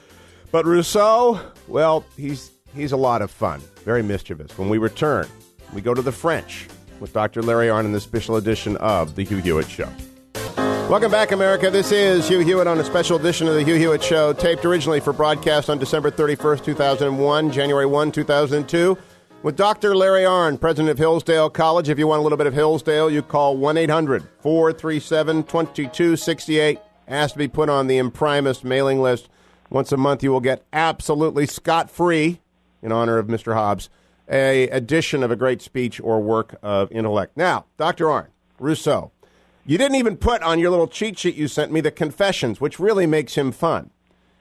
But 0.57 0.65
Rousseau, 0.65 1.39
well, 1.69 2.03
he's 2.17 2.51
he's 2.75 2.93
a 2.93 2.97
lot 2.97 3.21
of 3.21 3.31
fun, 3.31 3.61
very 3.85 4.03
mischievous. 4.03 4.57
When 4.57 4.71
we 4.71 4.79
return, 4.79 5.29
we 5.75 5.83
go 5.83 5.93
to 5.93 6.01
the 6.01 6.11
French 6.11 6.67
with 6.99 7.13
Dr. 7.13 7.43
Larry 7.43 7.67
Arnn 7.67 7.85
in 7.85 7.93
this 7.93 8.05
special 8.05 8.37
edition 8.37 8.79
of 8.79 9.17
The 9.17 9.23
Hugh 9.23 9.37
Hewitt 9.37 9.69
Show. 9.69 9.91
Welcome 10.89 11.11
back, 11.11 11.33
America. 11.33 11.71
This 11.71 11.93
is 11.93 12.27
Hugh 12.27 12.39
Hewitt 12.39 12.67
on 12.67 12.79
a 12.79 12.85
special 12.85 13.19
edition 13.19 13.47
of 13.49 13.55
The 13.55 13.65
Hugh 13.65 13.75
Hewitt 13.75 14.03
Show, 14.03 14.33
taped 14.33 14.65
originally 14.65 14.99
for 14.99 15.13
broadcast 15.13 15.69
on 15.69 15.77
December 15.77 16.11
31st, 16.11 16.65
2001, 16.65 17.53
January 17.53 17.85
1, 17.85 18.11
2002, 18.11 18.97
with 19.43 19.57
Dr. 19.57 19.95
Larry 19.95 20.23
Arnn, 20.23 20.59
president 20.59 20.89
of 20.89 20.97
Hillsdale 20.97 21.51
College. 21.51 21.91
If 21.91 21.99
you 21.99 22.07
want 22.07 22.21
a 22.21 22.23
little 22.23 22.39
bit 22.39 22.47
of 22.47 22.55
Hillsdale, 22.55 23.11
you 23.11 23.21
call 23.21 23.59
1 23.59 23.77
800 23.77 24.27
437 24.41 25.43
2268. 25.43 26.79
Ask 27.09 27.35
to 27.35 27.39
be 27.41 27.47
put 27.47 27.69
on 27.69 27.89
the 27.89 27.99
Imprimis 27.99 28.65
mailing 28.65 29.03
list. 29.03 29.29
Once 29.71 29.93
a 29.93 29.97
month, 29.97 30.23
you 30.23 30.31
will 30.31 30.41
get 30.41 30.63
absolutely 30.73 31.47
scot 31.47 31.91
free, 31.91 32.41
in 32.83 32.93
honor 32.93 33.19
of 33.19 33.27
Mr. 33.27 33.55
Hobbes, 33.55 33.89
a 34.29 34.69
edition 34.69 35.23
of 35.23 35.31
a 35.31 35.37
great 35.37 35.63
speech 35.63 36.01
or 36.01 36.21
work 36.21 36.57
of 36.63 36.91
intellect. 36.93 37.37
Now, 37.37 37.67
Dr. 37.77 38.07
Arnn, 38.07 38.29
Rousseau. 38.59 39.13
You 39.65 39.79
didn't 39.79 39.97
even 39.97 40.17
put 40.17 40.43
on 40.43 40.61
your 40.61 40.71
little 40.71 40.87
cheat 40.87 41.19
sheet 41.19 41.35
you 41.35 41.49
sent 41.49 41.73
me 41.73 41.81
the 41.81 41.91
confessions, 41.91 42.61
which 42.61 42.79
really 42.79 43.07
makes 43.07 43.35
him 43.35 43.51
fun. 43.51 43.91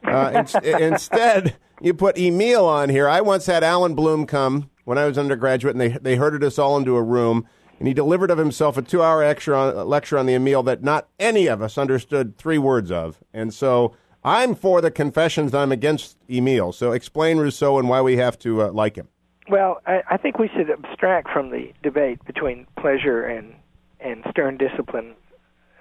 Uh, 0.04 0.44
in, 0.64 0.76
instead, 0.82 1.56
you 1.82 1.94
put 1.94 2.18
Emile 2.18 2.66
on 2.66 2.90
here. 2.90 3.10
I 3.10 3.22
once 3.22 3.48
had 3.48 3.64
Allan 3.64 3.96
Bloom 3.96 4.28
come 4.28 4.70
when 4.84 5.00
I 5.00 5.06
was 5.06 5.18
undergraduate, 5.18 5.74
and 5.74 5.82
they 5.82 5.98
they 5.98 6.16
herded 6.16 6.44
us 6.44 6.60
all 6.60 6.78
into 6.78 6.96
a 6.96 7.02
room, 7.02 7.48
and 7.80 7.88
he 7.88 7.94
delivered 7.94 8.30
of 8.30 8.38
himself 8.38 8.78
a 8.78 8.84
two-hour 8.84 9.26
lecture 9.26 9.56
on, 9.56 9.88
lecture 9.88 10.18
on 10.18 10.28
the 10.28 10.36
Emile 10.36 10.62
that 10.64 10.84
not 10.84 11.08
any 11.20 11.48
of 11.48 11.62
us 11.62 11.78
understood 11.78 12.38
three 12.38 12.60
words 12.60 12.92
of, 12.92 13.24
and 13.34 13.54
so. 13.54 13.96
I'm 14.26 14.56
for 14.56 14.82
the 14.82 14.90
confessions. 14.90 15.54
I'm 15.54 15.72
against 15.72 16.18
Emile. 16.30 16.74
So 16.74 16.92
explain 16.94 17.38
Rousseau 17.38 17.78
and 17.78 17.88
why 17.88 18.02
we 18.02 18.18
have 18.18 18.40
to 18.40 18.64
uh, 18.64 18.72
like 18.72 18.96
him. 18.96 19.08
Well, 19.48 19.82
I, 19.86 20.02
I 20.10 20.18
think 20.18 20.40
we 20.40 20.50
should 20.50 20.72
abstract 20.72 21.30
from 21.30 21.52
the 21.52 21.72
debate 21.84 22.26
between 22.26 22.66
pleasure 22.78 23.24
and 23.24 23.54
and 24.00 24.24
stern 24.30 24.58
discipline, 24.58 25.14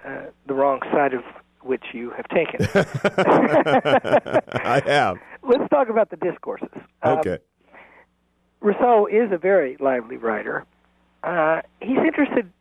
uh, 0.05 0.25
the 0.47 0.53
wrong 0.53 0.79
side 0.91 1.13
of 1.13 1.23
which 1.61 1.83
you 1.93 2.11
have 2.11 2.27
taken. 2.27 2.67
I 4.53 4.81
have. 4.85 5.17
Let's 5.43 5.67
talk 5.69 5.89
about 5.89 6.11
the 6.11 6.17
discourses. 6.17 6.69
Um, 7.03 7.19
Okay. 7.19 7.39
Rousseau 8.61 9.05
is 9.07 9.31
a 9.31 9.37
very 9.37 9.77
lively 9.79 10.17
writer. 10.17 10.65
Uh, 11.23 11.61
he's 11.81 11.97
interested 11.97 12.51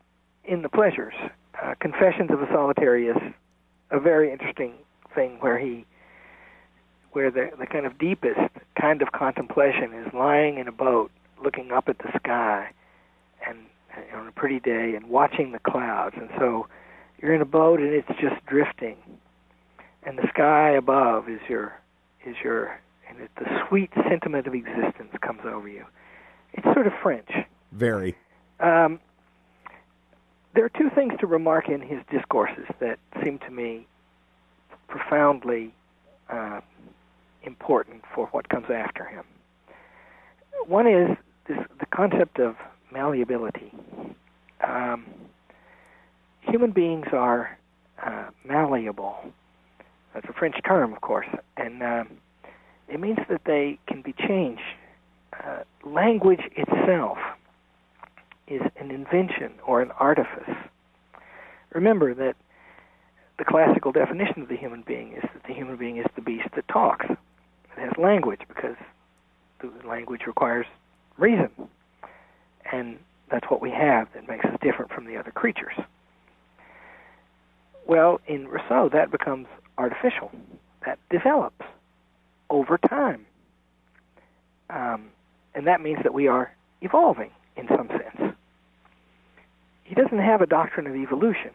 in 0.44 0.62
the 0.62 0.68
pleasures. 0.68 1.14
Uh, 1.62 1.74
Confessions 1.80 2.30
of 2.30 2.42
a 2.42 2.46
Solitary 2.52 3.08
is 3.08 3.16
a 3.90 3.98
very 4.00 4.30
interesting 4.32 4.74
thing 5.14 5.38
where 5.40 5.58
he, 5.58 5.84
where 7.12 7.30
the, 7.30 7.50
the 7.58 7.66
kind 7.66 7.86
of 7.86 7.98
deepest 7.98 8.40
kind 8.80 9.02
of 9.02 9.12
contemplation 9.12 9.92
is 9.94 10.12
lying 10.12 10.58
in 10.58 10.68
a 10.68 10.72
boat, 10.72 11.10
looking 11.42 11.70
up 11.72 11.88
at 11.88 11.98
the 11.98 12.10
sky, 12.16 12.70
and 13.46 13.58
on 14.14 14.26
a 14.26 14.32
pretty 14.32 14.60
day, 14.60 14.94
and 14.94 15.08
watching 15.08 15.52
the 15.52 15.58
clouds. 15.60 16.16
And 16.18 16.28
so, 16.38 16.66
you're 17.24 17.34
in 17.34 17.40
a 17.40 17.46
boat 17.46 17.80
and 17.80 17.94
it's 17.94 18.08
just 18.20 18.44
drifting, 18.46 18.96
and 20.02 20.18
the 20.18 20.28
sky 20.28 20.70
above 20.70 21.28
is 21.28 21.40
your 21.48 21.78
is 22.26 22.36
your 22.44 22.78
and 23.08 23.20
it, 23.20 23.30
the 23.36 23.46
sweet 23.66 23.90
sentiment 24.08 24.46
of 24.46 24.54
existence 24.54 25.10
comes 25.22 25.40
over 25.44 25.66
you. 25.66 25.84
It's 26.52 26.66
sort 26.74 26.86
of 26.86 26.92
French. 27.02 27.30
Very. 27.72 28.14
Um, 28.60 29.00
there 30.54 30.64
are 30.64 30.70
two 30.70 30.90
things 30.94 31.14
to 31.20 31.26
remark 31.26 31.68
in 31.68 31.80
his 31.80 32.00
discourses 32.10 32.66
that 32.78 32.98
seem 33.22 33.38
to 33.40 33.50
me 33.50 33.86
profoundly 34.88 35.72
uh, 36.30 36.60
important 37.42 38.02
for 38.14 38.26
what 38.28 38.48
comes 38.48 38.66
after 38.70 39.04
him. 39.04 39.24
One 40.66 40.86
is 40.86 41.16
this, 41.48 41.58
the 41.78 41.86
concept 41.86 42.38
of 42.38 42.56
malleability. 42.92 43.72
Um, 44.66 45.04
human 46.40 46.70
beings 46.70 47.06
are 47.12 47.58
uh, 48.04 48.30
malleable. 48.44 49.16
That's 50.14 50.26
a 50.28 50.32
French 50.32 50.56
term, 50.66 50.92
of 50.92 51.00
course, 51.00 51.26
and 51.56 51.82
um, 51.82 52.08
it 52.88 53.00
means 53.00 53.18
that 53.28 53.42
they 53.44 53.78
can 53.86 54.02
be 54.02 54.12
changed. 54.12 54.62
Uh, 55.32 55.64
language 55.84 56.42
itself 56.56 57.18
is 58.46 58.62
an 58.78 58.90
invention 58.90 59.52
or 59.66 59.82
an 59.82 59.90
artifice. 59.98 60.54
Remember 61.72 62.14
that 62.14 62.36
the 63.38 63.44
classical 63.44 63.92
definition 63.92 64.42
of 64.42 64.48
the 64.48 64.56
human 64.56 64.82
being 64.82 65.12
is 65.12 65.22
that 65.22 65.42
the 65.46 65.54
human 65.54 65.76
being 65.76 65.98
is 65.98 66.06
the 66.14 66.22
beast 66.22 66.48
that 66.54 66.66
talks. 66.68 67.06
It 67.08 67.18
has 67.80 67.92
language 67.98 68.40
because 68.48 68.76
the 69.60 69.70
language 69.86 70.22
requires 70.26 70.66
reason. 71.18 71.50
And 72.70 72.98
that's 73.30 73.50
what 73.50 73.60
we 73.60 73.70
have 73.70 74.08
that 74.14 74.28
makes 74.28 74.44
us 74.44 74.56
different 74.62 74.92
from 74.92 75.06
the 75.06 75.16
other 75.16 75.30
creatures. 75.30 75.74
Well, 77.86 78.20
in 78.26 78.48
Rousseau, 78.48 78.88
that 78.92 79.10
becomes 79.10 79.46
artificial. 79.76 80.30
That 80.86 80.98
develops 81.10 81.66
over 82.50 82.78
time. 82.78 83.26
Um, 84.70 85.06
and 85.54 85.66
that 85.66 85.80
means 85.80 85.98
that 86.02 86.14
we 86.14 86.28
are 86.28 86.54
evolving 86.80 87.30
in 87.56 87.68
some 87.68 87.88
sense. 87.88 88.34
He 89.84 89.94
doesn't 89.94 90.18
have 90.18 90.40
a 90.40 90.46
doctrine 90.46 90.86
of 90.86 90.94
evolution, 90.96 91.50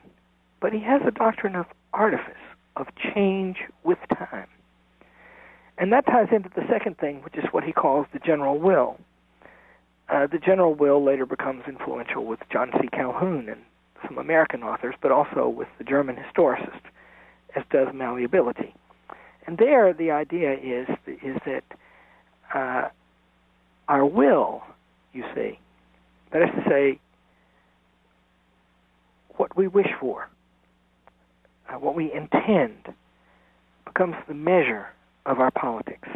but 0.61 0.73
he 0.73 0.79
has 0.79 1.01
a 1.05 1.11
doctrine 1.11 1.55
of 1.55 1.65
artifice, 1.93 2.35
of 2.75 2.87
change 3.13 3.57
with 3.83 3.97
time. 4.09 4.47
And 5.77 5.93
that 5.93 6.05
ties 6.05 6.27
into 6.31 6.49
the 6.49 6.65
second 6.69 6.97
thing, 6.97 7.21
which 7.23 7.35
is 7.37 7.45
what 7.51 7.63
he 7.63 7.71
calls 7.71 8.05
the 8.11 8.19
general 8.19 8.59
will. 8.59 8.99
Uh, 10.09 10.27
the 10.27 10.39
general 10.39 10.73
will 10.73 11.03
later 11.03 11.25
becomes 11.25 11.63
influential 11.67 12.25
with 12.25 12.39
John 12.51 12.71
C. 12.81 12.89
Calhoun 12.91 13.47
and 13.47 13.61
some 14.05 14.17
American 14.17 14.63
authors, 14.63 14.95
but 15.01 15.11
also 15.11 15.47
with 15.47 15.67
the 15.77 15.83
German 15.83 16.17
historicist, 16.17 16.81
as 17.55 17.63
does 17.71 17.87
malleability. 17.93 18.73
And 19.45 19.57
there, 19.57 19.93
the 19.93 20.11
idea 20.11 20.53
is 20.53 20.87
is 21.07 21.37
that 21.45 21.63
uh, 22.53 22.89
our 23.87 24.05
will, 24.05 24.63
you 25.13 25.23
see, 25.33 25.59
that 26.31 26.43
is 26.43 26.49
to 26.55 26.69
say, 26.69 26.99
what 29.37 29.55
we 29.55 29.67
wish 29.67 29.89
for, 29.99 30.29
uh, 31.69 31.77
what 31.77 31.95
we 31.95 32.11
intend, 32.11 32.93
becomes 33.85 34.15
the 34.27 34.33
measure 34.33 34.87
of 35.25 35.39
our 35.39 35.51
politics. 35.51 36.07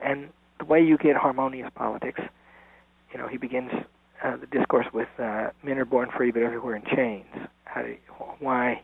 And 0.00 0.28
the 0.58 0.64
way 0.64 0.82
you 0.82 0.98
get 0.98 1.16
harmonious 1.16 1.70
politics, 1.74 2.20
you 3.12 3.18
know, 3.18 3.28
he 3.28 3.36
begins 3.36 3.70
uh, 4.22 4.36
the 4.36 4.46
discourse 4.46 4.86
with 4.92 5.08
uh, 5.18 5.50
men 5.62 5.78
are 5.78 5.84
born 5.84 6.10
free, 6.16 6.30
but 6.30 6.42
everywhere 6.42 6.76
in 6.76 6.82
chains. 6.84 7.48
How 7.64 7.82
do 7.82 7.88
you, 7.88 7.98
why 8.38 8.82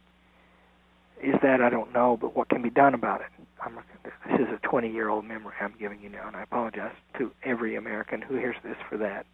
is 1.22 1.34
that? 1.42 1.60
I 1.60 1.70
don't 1.70 1.92
know, 1.92 2.16
but 2.20 2.36
what 2.36 2.48
can 2.48 2.62
be 2.62 2.70
done 2.70 2.94
about 2.94 3.20
it? 3.20 3.26
I'm, 3.62 3.78
this 4.04 4.40
is 4.40 4.48
a 4.48 4.66
20-year-old 4.66 5.24
memory 5.24 5.54
I'm 5.60 5.74
giving 5.78 6.00
you 6.00 6.08
now, 6.08 6.26
and 6.26 6.36
I 6.36 6.42
apologize 6.42 6.92
to 7.18 7.30
every 7.42 7.76
American 7.76 8.22
who 8.22 8.36
hears 8.36 8.56
this 8.62 8.76
for 8.88 8.96
that, 8.98 9.26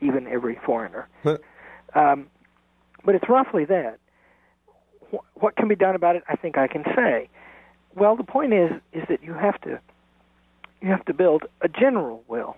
even 0.00 0.26
every 0.26 0.58
foreigner. 0.64 1.08
um, 1.94 2.26
but 3.04 3.14
it's 3.14 3.28
roughly 3.28 3.64
that. 3.66 3.98
Wh- 5.38 5.42
what 5.42 5.56
can 5.56 5.68
be 5.68 5.76
done 5.76 5.94
about 5.94 6.16
it? 6.16 6.24
I 6.28 6.36
think 6.36 6.58
I 6.58 6.66
can 6.66 6.84
say. 6.96 7.28
Well, 7.94 8.16
the 8.16 8.24
point 8.24 8.52
is, 8.52 8.72
is 8.92 9.02
that 9.08 9.22
you 9.22 9.34
have 9.34 9.60
to, 9.62 9.80
you 10.80 10.88
have 10.88 11.04
to 11.06 11.14
build 11.14 11.44
a 11.60 11.68
general 11.68 12.22
will. 12.28 12.56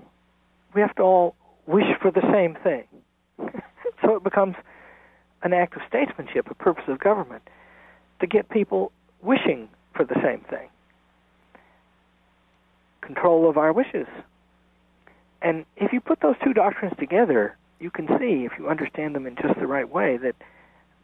We 0.74 0.80
have 0.80 0.94
to 0.96 1.02
all 1.02 1.34
wish 1.66 1.86
for 2.00 2.10
the 2.10 2.22
same 2.32 2.56
thing. 2.62 2.84
so 4.02 4.16
it 4.16 4.24
becomes 4.24 4.56
an 5.42 5.52
act 5.52 5.74
of 5.74 5.82
statesmanship, 5.88 6.50
a 6.50 6.54
purpose 6.54 6.84
of 6.88 6.98
government, 6.98 7.42
to 8.20 8.26
get 8.26 8.50
people 8.50 8.92
wishing 9.22 9.68
for 9.94 10.04
the 10.04 10.16
same 10.22 10.40
thing. 10.50 10.68
Control 13.00 13.48
of 13.48 13.56
our 13.56 13.72
wishes. 13.72 14.06
And 15.42 15.64
if 15.76 15.92
you 15.92 16.00
put 16.00 16.20
those 16.20 16.36
two 16.44 16.52
doctrines 16.52 16.94
together, 16.98 17.56
you 17.78 17.90
can 17.90 18.06
see, 18.18 18.44
if 18.44 18.52
you 18.58 18.68
understand 18.68 19.14
them 19.14 19.26
in 19.26 19.36
just 19.36 19.58
the 19.58 19.66
right 19.66 19.88
way, 19.88 20.18
that 20.18 20.36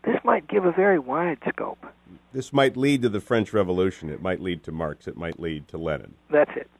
this 0.07 0.17
might 0.25 0.49
give 0.49 0.65
a 0.65 0.73
very 0.73 0.99
wide 0.99 1.39
scope. 1.49 1.85
This 2.33 2.53
might 2.53 2.77
lead 2.77 3.03
to 3.03 3.09
the 3.09 3.21
French 3.21 3.53
Revolution. 3.53 4.09
It 4.09 4.23
might 4.23 4.41
lead 4.41 4.63
to 4.65 4.73
Marx. 4.73 5.09
It 5.09 5.17
might 5.17 5.41
lead 5.41 5.69
to 5.69 5.79
Lenin. 5.79 6.15
That's 6.31 6.51
it. 6.57 6.71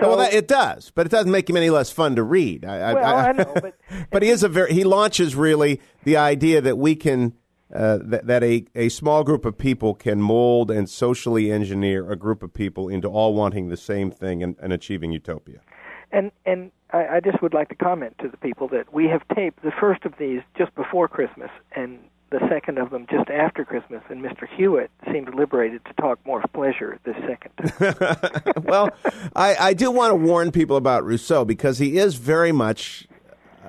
So, 0.00 0.08
well, 0.08 0.16
that, 0.18 0.32
it 0.32 0.46
does, 0.46 0.90
but 0.94 1.06
it 1.06 1.10
doesn't 1.10 1.30
make 1.30 1.50
him 1.50 1.56
any 1.56 1.68
less 1.68 1.90
fun 1.90 2.16
to 2.16 2.22
read. 2.22 2.64
I, 2.64 2.94
well, 2.94 3.04
I, 3.04 3.28
I 3.28 3.32
know, 3.32 3.52
but 3.54 3.74
but 4.10 4.22
he 4.22 4.28
is 4.28 4.42
a 4.42 4.48
very 4.48 4.72
he 4.72 4.84
launches 4.84 5.34
really 5.34 5.80
the 6.04 6.16
idea 6.16 6.60
that 6.60 6.78
we 6.78 6.94
can 6.94 7.34
uh, 7.74 7.98
that, 8.02 8.26
that 8.26 8.42
a, 8.42 8.64
a 8.74 8.88
small 8.88 9.24
group 9.24 9.44
of 9.44 9.58
people 9.58 9.94
can 9.94 10.20
mold 10.20 10.70
and 10.70 10.88
socially 10.88 11.52
engineer 11.52 12.10
a 12.10 12.16
group 12.16 12.42
of 12.42 12.52
people 12.52 12.88
into 12.88 13.08
all 13.08 13.34
wanting 13.34 13.68
the 13.68 13.76
same 13.76 14.10
thing 14.10 14.42
and, 14.42 14.56
and 14.60 14.72
achieving 14.72 15.12
utopia. 15.12 15.60
And 16.12 16.32
and 16.46 16.72
I, 16.92 17.16
I 17.16 17.20
just 17.20 17.42
would 17.42 17.54
like 17.54 17.68
to 17.68 17.74
comment 17.74 18.16
to 18.20 18.28
the 18.28 18.36
people 18.36 18.68
that 18.68 18.92
we 18.92 19.06
have 19.06 19.22
taped 19.34 19.62
the 19.62 19.72
first 19.78 20.04
of 20.04 20.14
these 20.18 20.40
just 20.56 20.74
before 20.74 21.08
Christmas, 21.08 21.50
and 21.76 21.98
the 22.30 22.40
second 22.48 22.78
of 22.78 22.90
them 22.90 23.06
just 23.10 23.28
after 23.28 23.64
Christmas, 23.64 24.02
and 24.08 24.22
Mr. 24.22 24.48
Hewitt 24.48 24.90
seemed 25.12 25.34
liberated 25.34 25.84
to 25.84 25.92
talk 25.94 26.24
more 26.24 26.40
of 26.42 26.52
pleasure 26.52 26.98
this 27.04 27.16
second. 27.26 28.64
well, 28.64 28.90
I, 29.34 29.56
I 29.56 29.74
do 29.74 29.90
want 29.90 30.12
to 30.12 30.14
warn 30.14 30.52
people 30.52 30.76
about 30.76 31.04
Rousseau 31.04 31.44
because 31.44 31.78
he 31.78 31.98
is 31.98 32.14
very 32.14 32.52
much 32.52 33.08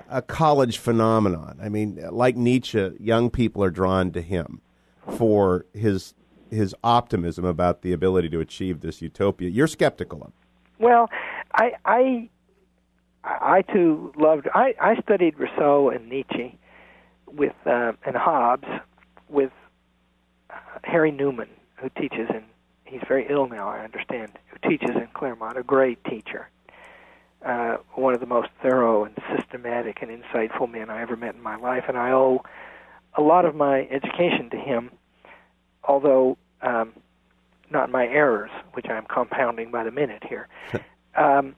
a 0.09 0.21
college 0.21 0.77
phenomenon. 0.77 1.57
I 1.61 1.69
mean, 1.69 1.99
like 2.11 2.35
Nietzsche, 2.35 2.91
young 2.99 3.29
people 3.29 3.63
are 3.63 3.71
drawn 3.71 4.11
to 4.11 4.21
him 4.21 4.61
for 5.17 5.65
his 5.73 6.13
his 6.51 6.75
optimism 6.83 7.45
about 7.45 7.81
the 7.81 7.93
ability 7.93 8.27
to 8.29 8.41
achieve 8.41 8.81
this 8.81 9.01
utopia. 9.01 9.49
You're 9.49 9.67
skeptical 9.67 10.21
of. 10.21 10.33
Well, 10.79 11.09
I 11.55 11.71
I 11.85 12.29
I 13.23 13.61
too 13.61 14.13
loved. 14.17 14.47
I 14.53 14.75
I 14.79 15.01
studied 15.01 15.39
Rousseau 15.39 15.89
and 15.89 16.09
Nietzsche 16.09 16.59
with 17.33 17.53
uh, 17.65 17.93
and 18.05 18.15
Hobbes 18.15 18.67
with 19.29 19.51
uh, 20.49 20.55
Harry 20.83 21.11
Neumann, 21.11 21.49
who 21.75 21.89
teaches 21.89 22.29
in. 22.29 22.43
He's 22.85 23.01
very 23.07 23.25
ill 23.29 23.47
now, 23.47 23.69
I 23.69 23.79
understand. 23.79 24.33
Who 24.47 24.69
teaches 24.69 24.95
in 24.95 25.07
Claremont, 25.13 25.57
a 25.57 25.63
great 25.63 26.03
teacher, 26.03 26.49
uh, 27.45 27.77
one 27.93 28.13
of 28.13 28.19
the 28.19 28.25
most 28.25 28.49
thorough 28.61 29.05
and 29.05 29.15
systematic 29.35 30.01
and 30.01 30.11
insightful 30.11 30.69
men 30.69 30.89
I 30.89 31.01
ever 31.01 31.15
met 31.15 31.35
in 31.35 31.41
my 31.41 31.55
life, 31.55 31.85
and 31.87 31.97
I 31.97 32.11
owe 32.11 32.43
a 33.13 33.21
lot 33.21 33.45
of 33.45 33.55
my 33.55 33.87
education 33.89 34.49
to 34.49 34.57
him. 34.57 34.91
Although 35.83 36.37
um, 36.61 36.93
not 37.71 37.89
my 37.89 38.05
errors, 38.05 38.51
which 38.73 38.87
I'm 38.89 39.05
compounding 39.05 39.71
by 39.71 39.83
the 39.83 39.91
minute 39.91 40.23
here. 40.27 40.47
um, 41.15 41.55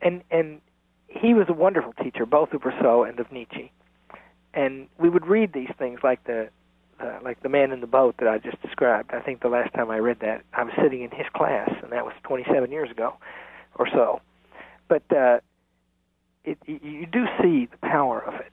and 0.00 0.22
and 0.30 0.60
he 1.06 1.34
was 1.34 1.46
a 1.48 1.52
wonderful 1.52 1.92
teacher, 2.02 2.24
both 2.24 2.52
of 2.54 2.64
Rousseau 2.64 3.04
and 3.04 3.20
of 3.20 3.30
Nietzsche 3.30 3.70
and 4.54 4.88
we 4.98 5.08
would 5.08 5.26
read 5.26 5.52
these 5.52 5.70
things 5.78 6.00
like 6.02 6.24
the 6.24 6.48
uh, 7.00 7.18
like 7.22 7.42
the 7.42 7.48
man 7.48 7.72
in 7.72 7.80
the 7.80 7.86
boat 7.86 8.14
that 8.18 8.28
I 8.28 8.38
just 8.38 8.60
described. 8.62 9.12
I 9.12 9.20
think 9.20 9.40
the 9.40 9.48
last 9.48 9.74
time 9.74 9.90
I 9.90 9.98
read 9.98 10.20
that, 10.20 10.42
I 10.52 10.62
was 10.62 10.72
sitting 10.80 11.02
in 11.02 11.10
his 11.10 11.26
class, 11.34 11.70
and 11.82 11.90
that 11.92 12.04
was 12.04 12.14
27 12.22 12.70
years 12.70 12.90
ago, 12.90 13.14
or 13.74 13.88
so. 13.88 14.20
But 14.88 15.02
uh, 15.10 15.40
it, 16.44 16.58
you 16.66 17.06
do 17.06 17.24
see 17.40 17.66
the 17.66 17.78
power 17.78 18.20
of 18.20 18.34
it. 18.34 18.52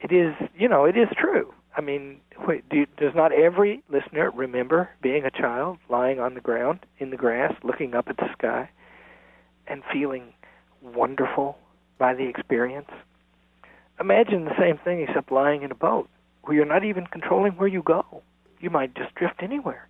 It 0.00 0.12
is, 0.14 0.34
you 0.56 0.68
know, 0.68 0.84
it 0.84 0.96
is 0.96 1.08
true. 1.16 1.52
I 1.76 1.80
mean, 1.80 2.20
wait, 2.46 2.68
do, 2.68 2.86
does 2.96 3.14
not 3.14 3.32
every 3.32 3.82
listener 3.88 4.30
remember 4.30 4.90
being 5.00 5.24
a 5.24 5.30
child, 5.30 5.78
lying 5.88 6.18
on 6.18 6.34
the 6.34 6.40
ground 6.40 6.80
in 6.98 7.10
the 7.10 7.16
grass, 7.16 7.54
looking 7.62 7.94
up 7.94 8.08
at 8.08 8.16
the 8.16 8.28
sky, 8.32 8.68
and 9.66 9.82
feeling 9.92 10.32
wonderful 10.82 11.58
by 11.98 12.14
the 12.14 12.28
experience? 12.28 12.90
Imagine 14.00 14.44
the 14.44 14.56
same 14.58 14.78
thing 14.78 15.00
except 15.00 15.32
lying 15.32 15.62
in 15.62 15.70
a 15.70 15.74
boat 15.74 16.08
where 16.42 16.56
you're 16.56 16.64
not 16.66 16.84
even 16.84 17.06
controlling 17.06 17.52
where 17.52 17.68
you 17.68 17.82
go. 17.82 18.22
You 18.60 18.70
might 18.70 18.94
just 18.94 19.14
drift 19.14 19.42
anywhere. 19.42 19.88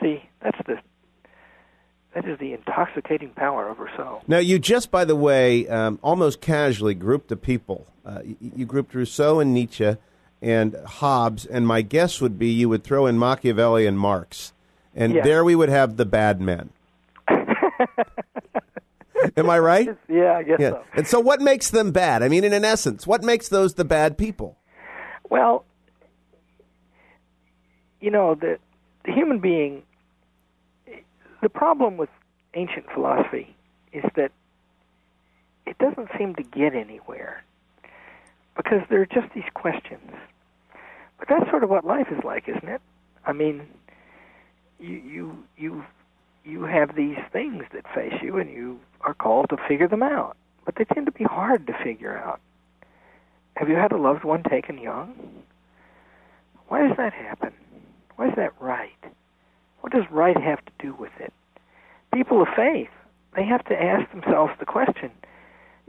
See, 0.00 0.22
that's 0.42 0.58
the 0.66 0.78
that 2.14 2.26
is 2.28 2.38
the 2.38 2.52
intoxicating 2.52 3.30
power 3.30 3.68
of 3.68 3.78
Rousseau. 3.80 4.22
Now, 4.28 4.38
you 4.38 4.60
just, 4.60 4.92
by 4.92 5.04
the 5.04 5.16
way, 5.16 5.66
um, 5.66 5.98
almost 6.00 6.40
casually 6.40 6.94
grouped 6.94 7.26
the 7.28 7.36
people. 7.36 7.86
Uh, 8.06 8.20
you, 8.24 8.36
you 8.56 8.66
grouped 8.66 8.94
Rousseau 8.94 9.40
and 9.40 9.52
Nietzsche 9.52 9.96
and 10.40 10.76
Hobbes, 10.86 11.44
and 11.44 11.66
my 11.66 11.82
guess 11.82 12.20
would 12.20 12.38
be 12.38 12.48
you 12.50 12.68
would 12.68 12.84
throw 12.84 13.06
in 13.06 13.18
Machiavelli 13.18 13.84
and 13.86 13.98
Marx, 13.98 14.52
and 14.94 15.12
Yeah. 15.14 15.22
there 15.22 15.44
we 15.44 15.56
would 15.56 15.70
have 15.70 15.96
the 15.96 16.04
bad 16.04 16.40
men. 16.40 16.70
Am 19.36 19.50
I 19.50 19.58
right? 19.58 19.96
yeah, 20.08 20.36
I 20.36 20.42
guess 20.42 20.60
Yeah. 20.60 20.70
so. 20.70 20.84
And 20.94 21.06
so, 21.06 21.20
what 21.20 21.40
makes 21.40 21.70
them 21.70 21.90
bad? 21.92 22.22
I 22.22 22.28
mean, 22.28 22.44
in 22.44 22.52
an 22.52 22.64
essence, 22.64 23.06
what 23.06 23.22
makes 23.22 23.48
those 23.48 23.74
the 23.74 23.84
bad 23.84 24.16
people? 24.16 24.58
Well, 25.28 25.64
you 28.00 28.10
know, 28.10 28.34
the 28.34 28.58
the 29.04 29.12
human 29.12 29.38
being 29.40 29.82
the 31.42 31.48
problem 31.48 31.96
with 31.96 32.08
ancient 32.54 32.86
philosophy 32.92 33.54
is 33.92 34.04
that 34.16 34.32
it 35.66 35.76
doesn't 35.78 36.08
seem 36.18 36.34
to 36.36 36.42
get 36.42 36.74
anywhere 36.74 37.42
because 38.56 38.80
there 38.88 39.00
are 39.00 39.06
just 39.06 39.32
these 39.34 39.44
questions. 39.54 40.10
But 41.18 41.28
that's 41.28 41.50
sort 41.50 41.64
of 41.64 41.70
what 41.70 41.84
life 41.84 42.06
is 42.10 42.22
like, 42.24 42.48
isn't 42.48 42.68
it? 42.68 42.80
I 43.26 43.32
mean, 43.32 43.66
you 44.78 44.94
you 44.96 45.44
you 45.56 45.84
you 46.44 46.64
have 46.64 46.94
these 46.94 47.18
things 47.32 47.64
that 47.72 47.92
face 47.94 48.14
you 48.22 48.36
and 48.38 48.50
you 48.50 48.78
are 49.00 49.14
called 49.14 49.48
to 49.50 49.56
figure 49.68 49.88
them 49.88 50.02
out. 50.02 50.36
But 50.64 50.76
they 50.76 50.84
tend 50.84 51.06
to 51.06 51.12
be 51.12 51.24
hard 51.24 51.66
to 51.66 51.72
figure 51.82 52.16
out. 52.16 52.40
Have 53.56 53.68
you 53.68 53.76
had 53.76 53.92
a 53.92 53.96
loved 53.96 54.24
one 54.24 54.42
taken 54.42 54.78
young? 54.78 55.14
Why 56.68 56.86
does 56.86 56.96
that 56.96 57.12
happen? 57.12 57.52
Why 58.16 58.28
is 58.28 58.34
that 58.36 58.52
right? 58.60 58.90
What 59.80 59.92
does 59.92 60.04
right 60.10 60.36
have 60.36 60.64
to 60.64 60.72
do 60.78 60.94
with 60.94 61.12
it? 61.20 61.32
People 62.12 62.42
of 62.42 62.48
faith, 62.56 62.88
they 63.36 63.44
have 63.44 63.64
to 63.66 63.80
ask 63.80 64.10
themselves 64.10 64.52
the 64.58 64.66
question. 64.66 65.10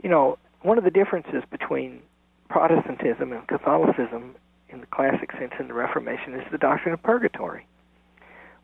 You 0.02 0.10
know, 0.10 0.38
one 0.62 0.78
of 0.78 0.84
the 0.84 0.90
differences 0.90 1.42
between 1.50 2.02
Protestantism 2.48 3.32
and 3.32 3.46
Catholicism 3.46 4.34
in 4.68 4.80
the 4.80 4.86
classic 4.86 5.32
sense 5.32 5.52
in 5.58 5.68
the 5.68 5.74
Reformation 5.74 6.34
is 6.34 6.44
the 6.50 6.58
doctrine 6.58 6.92
of 6.92 7.02
purgatory. 7.02 7.66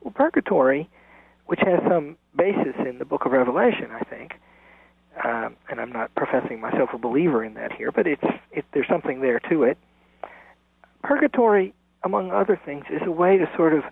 Well, 0.00 0.12
purgatory, 0.12 0.88
which 1.46 1.60
has 1.60 1.80
some 1.88 2.16
basis 2.36 2.74
in 2.88 2.98
the 2.98 3.04
book 3.04 3.26
of 3.26 3.32
Revelation, 3.32 3.90
I 3.90 4.04
think, 4.04 4.34
um, 5.24 5.56
and 5.68 5.80
I'm 5.80 5.92
not 5.92 6.14
professing 6.14 6.60
myself 6.60 6.90
a 6.92 6.98
believer 6.98 7.44
in 7.44 7.54
that 7.54 7.72
here, 7.72 7.92
but 7.92 8.06
it's 8.06 8.24
it, 8.50 8.64
there's 8.72 8.88
something 8.88 9.20
there 9.20 9.40
to 9.50 9.64
it. 9.64 9.78
Purgatory, 11.02 11.74
among 12.04 12.30
other 12.30 12.58
things, 12.64 12.84
is 12.90 13.02
a 13.04 13.10
way 13.10 13.36
to 13.36 13.50
sort 13.56 13.74
of 13.74 13.84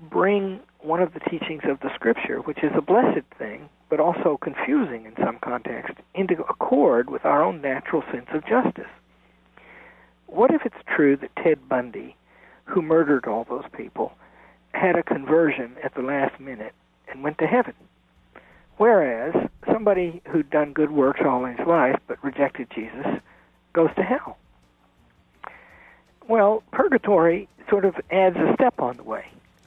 bring 0.00 0.60
one 0.80 1.00
of 1.00 1.14
the 1.14 1.20
teachings 1.20 1.62
of 1.68 1.80
the 1.80 1.90
Scripture, 1.94 2.38
which 2.38 2.62
is 2.62 2.72
a 2.76 2.82
blessed 2.82 3.26
thing, 3.38 3.68
but 3.88 4.00
also 4.00 4.38
confusing 4.40 5.04
in 5.04 5.14
some 5.22 5.38
context, 5.42 5.94
into 6.14 6.42
accord 6.44 7.10
with 7.10 7.24
our 7.24 7.42
own 7.42 7.60
natural 7.60 8.02
sense 8.10 8.26
of 8.32 8.44
justice. 8.46 8.90
What 10.26 10.50
if 10.50 10.62
it's 10.64 10.82
true 10.86 11.16
that 11.18 11.36
Ted 11.36 11.68
Bundy, 11.68 12.16
who 12.64 12.80
murdered 12.82 13.26
all 13.26 13.44
those 13.44 13.66
people, 13.76 14.12
had 14.74 14.96
a 14.96 15.02
conversion 15.02 15.76
at 15.82 15.94
the 15.94 16.02
last 16.02 16.38
minute 16.40 16.72
and 17.08 17.22
went 17.22 17.38
to 17.38 17.46
heaven? 17.46 17.74
Whereas 18.76 19.34
somebody 19.70 20.22
who'd 20.28 20.50
done 20.50 20.72
good 20.72 20.90
works 20.90 21.20
all 21.24 21.44
his 21.44 21.66
life 21.66 21.98
but 22.06 22.22
rejected 22.24 22.68
Jesus 22.74 23.06
goes 23.72 23.90
to 23.96 24.02
hell. 24.02 24.38
Well, 26.28 26.62
purgatory 26.72 27.48
sort 27.68 27.84
of 27.84 27.94
adds 28.10 28.36
a 28.36 28.54
step 28.54 28.80
on 28.80 28.96
the 28.96 29.02
way 29.02 29.26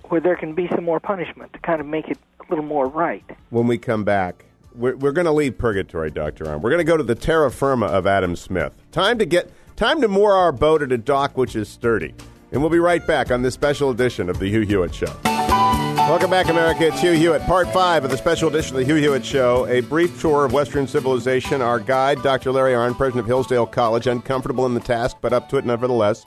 where 0.10 0.22
there 0.22 0.36
can 0.36 0.54
be 0.54 0.68
some 0.70 0.84
more 0.84 1.00
punishment 1.00 1.54
to 1.54 1.60
kind 1.60 1.82
of 1.82 1.88
make 1.88 2.08
it 2.10 2.18
a 2.40 2.44
little 2.50 2.66
more 2.66 2.88
right. 2.88 3.24
When 3.50 3.68
we 3.68 3.78
come 3.78 4.04
back, 4.04 4.46
we're, 4.74 4.96
we're 4.96 5.12
going 5.12 5.26
to 5.26 5.32
leave 5.32 5.58
purgatory, 5.58 6.12
Doctor 6.12 6.46
Arnn. 6.46 6.62
We're 6.62 6.70
going 6.70 6.80
to 6.80 6.84
go 6.84 6.98
to 6.98 7.04
the 7.04 7.16
terra 7.16 7.52
firma 7.52 7.88
of 7.88 8.06
Adam 8.06 8.36
Smith. 8.36 8.74
Time 8.92 9.18
to 9.20 9.26
get 9.26 9.52
time 9.76 10.02
to 10.02 10.08
moor 10.08 10.34
our 10.34 10.52
boat 10.52 10.82
at 10.82 10.92
a 10.92 10.98
dock 10.98 11.38
which 11.38 11.56
is 11.56 11.70
sturdy. 11.70 12.14
And 12.56 12.64
we'll 12.64 12.72
be 12.72 12.80
right 12.80 13.06
back 13.06 13.32
on 13.32 13.42
this 13.42 13.54
special 13.54 13.90
edition 13.90 14.30
of 14.30 14.40
the 14.40 14.50
Hugh 14.50 14.62
Hewitt 14.62 14.96
Show. 14.96 15.14
Welcome 15.26 16.30
back, 16.30 16.48
America. 16.48 16.88
It's 16.88 17.02
Hugh 17.02 17.12
Hewitt, 17.12 17.42
part 17.42 17.68
five 17.74 18.06
of 18.06 18.12
the 18.12 18.16
special 18.16 18.48
edition 18.48 18.78
of 18.78 18.80
the 18.80 18.86
Hugh 18.86 18.96
Hewitt 18.96 19.26
Show. 19.26 19.68
A 19.68 19.82
brief 19.82 20.22
tour 20.22 20.46
of 20.46 20.54
Western 20.54 20.88
civilization. 20.88 21.62
Our 21.62 21.82
guide, 21.82 22.24
Dr. 22.24 22.54
Larry 22.54 22.72
Arnn, 22.72 22.96
president 22.96 23.20
of 23.20 23.26
Hillsdale 23.26 23.68
College, 23.68 24.08
uncomfortable 24.08 24.66
in 24.66 24.74
the 24.74 24.80
task, 24.80 25.18
but 25.20 25.34
up 25.34 25.50
to 25.50 25.58
it 25.58 25.66
nevertheless. 25.66 26.26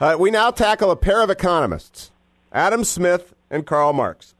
Uh, 0.00 0.16
we 0.18 0.32
now 0.32 0.50
tackle 0.50 0.90
a 0.90 0.96
pair 0.96 1.22
of 1.22 1.30
economists, 1.30 2.10
Adam 2.50 2.82
Smith 2.82 3.32
and 3.48 3.64
Karl 3.64 3.92
Marx. 3.92 4.34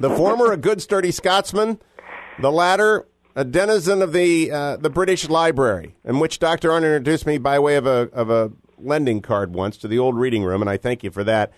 The 0.00 0.08
former, 0.08 0.50
a 0.50 0.56
good, 0.56 0.80
sturdy 0.80 1.10
Scotsman. 1.10 1.78
The 2.40 2.50
latter, 2.50 3.06
a 3.36 3.44
denizen 3.44 4.00
of 4.00 4.14
the 4.14 4.50
uh, 4.50 4.76
the 4.78 4.88
British 4.88 5.28
Library, 5.28 5.94
in 6.06 6.20
which 6.20 6.38
Dr. 6.38 6.70
Arnn 6.70 6.84
introduced 6.84 7.26
me 7.26 7.36
by 7.36 7.58
way 7.58 7.76
of 7.76 7.84
a 7.84 8.08
of 8.14 8.30
a 8.30 8.50
lending 8.82 9.22
card 9.22 9.54
once 9.54 9.76
to 9.78 9.88
the 9.88 9.98
old 9.98 10.16
reading 10.16 10.44
room, 10.44 10.60
and 10.60 10.70
I 10.70 10.76
thank 10.76 11.02
you 11.02 11.10
for 11.10 11.24
that. 11.24 11.52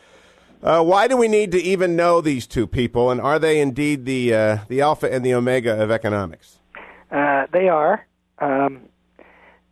Uh, 0.62 0.82
why 0.82 1.08
do 1.08 1.16
we 1.16 1.28
need 1.28 1.52
to 1.52 1.60
even 1.60 1.94
know 1.94 2.20
these 2.20 2.46
two 2.46 2.66
people, 2.66 3.10
and 3.10 3.20
are 3.20 3.38
they 3.38 3.60
indeed 3.60 4.06
the 4.06 4.34
uh, 4.34 4.58
the 4.68 4.80
alpha 4.80 5.12
and 5.12 5.24
the 5.24 5.34
omega 5.34 5.80
of 5.82 5.90
economics? 5.90 6.58
Uh, 7.10 7.46
they 7.52 7.68
are. 7.68 8.06
Um, 8.38 8.88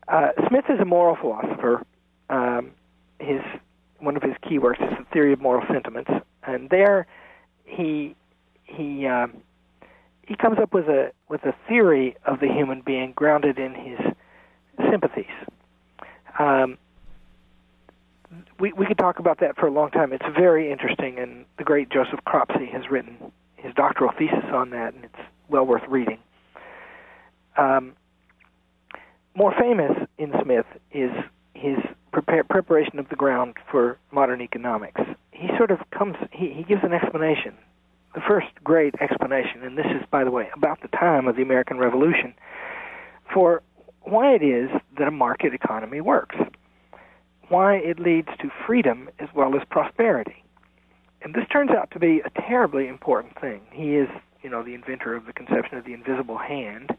uh, 0.08 0.28
Smith 0.48 0.66
is 0.68 0.78
a 0.80 0.84
moral 0.84 1.16
philosopher. 1.16 1.84
Um, 2.28 2.72
his 3.18 3.40
one 4.00 4.16
of 4.16 4.22
his 4.22 4.34
key 4.46 4.58
works 4.58 4.80
is 4.80 4.90
the 4.98 5.06
theory 5.12 5.32
of 5.32 5.40
moral 5.40 5.64
sentiments, 5.72 6.10
and 6.46 6.68
there 6.68 7.06
he 7.64 8.14
he 8.64 9.06
um, 9.06 9.38
he 10.26 10.36
comes 10.36 10.58
up 10.58 10.74
with 10.74 10.88
a 10.88 11.12
with 11.28 11.42
a 11.44 11.54
theory 11.68 12.16
of 12.26 12.40
the 12.40 12.48
human 12.48 12.82
being 12.82 13.12
grounded 13.12 13.58
in 13.58 13.74
his 13.74 13.98
sympathies. 14.90 15.26
Um, 16.38 16.78
we 18.58 18.72
we 18.72 18.86
could 18.86 18.98
talk 18.98 19.18
about 19.18 19.40
that 19.40 19.56
for 19.56 19.66
a 19.66 19.70
long 19.70 19.90
time. 19.90 20.12
It's 20.12 20.24
very 20.36 20.70
interesting, 20.70 21.18
and 21.18 21.44
the 21.58 21.64
great 21.64 21.90
Joseph 21.90 22.20
Cropsey 22.24 22.66
has 22.72 22.90
written 22.90 23.16
his 23.56 23.74
doctoral 23.74 24.12
thesis 24.18 24.44
on 24.52 24.70
that, 24.70 24.94
and 24.94 25.04
it's 25.04 25.28
well 25.48 25.64
worth 25.64 25.82
reading. 25.88 26.18
Um, 27.56 27.94
more 29.34 29.54
famous 29.58 29.92
in 30.18 30.32
Smith 30.42 30.66
is 30.92 31.10
his 31.54 31.78
prepare, 32.12 32.44
preparation 32.44 32.98
of 32.98 33.08
the 33.08 33.16
ground 33.16 33.54
for 33.70 33.98
modern 34.10 34.40
economics. 34.40 35.00
He 35.30 35.48
sort 35.56 35.70
of 35.70 35.78
comes, 35.90 36.16
he, 36.30 36.52
he 36.52 36.62
gives 36.62 36.82
an 36.84 36.92
explanation, 36.92 37.54
the 38.14 38.20
first 38.20 38.48
great 38.62 38.94
explanation, 39.00 39.62
and 39.62 39.76
this 39.76 39.86
is, 39.86 40.02
by 40.10 40.24
the 40.24 40.30
way, 40.30 40.48
about 40.54 40.82
the 40.82 40.88
time 40.88 41.26
of 41.26 41.36
the 41.36 41.42
American 41.42 41.78
Revolution, 41.78 42.34
for 43.32 43.62
why 44.02 44.34
it 44.34 44.42
is 44.42 44.70
that 44.98 45.08
a 45.08 45.10
market 45.10 45.54
economy 45.54 46.00
works, 46.00 46.36
why 47.52 47.76
it 47.76 47.98
leads 48.00 48.28
to 48.40 48.50
freedom 48.66 49.08
as 49.18 49.28
well 49.34 49.54
as 49.54 49.62
prosperity. 49.70 50.42
And 51.22 51.34
this 51.34 51.44
turns 51.52 51.70
out 51.70 51.90
to 51.92 51.98
be 51.98 52.20
a 52.24 52.30
terribly 52.48 52.88
important 52.88 53.38
thing. 53.40 53.60
He 53.70 53.96
is, 53.96 54.08
you 54.42 54.50
know, 54.50 54.62
the 54.62 54.74
inventor 54.74 55.14
of 55.14 55.26
the 55.26 55.32
conception 55.32 55.78
of 55.78 55.84
the 55.84 55.92
invisible 55.92 56.38
hand 56.38 56.96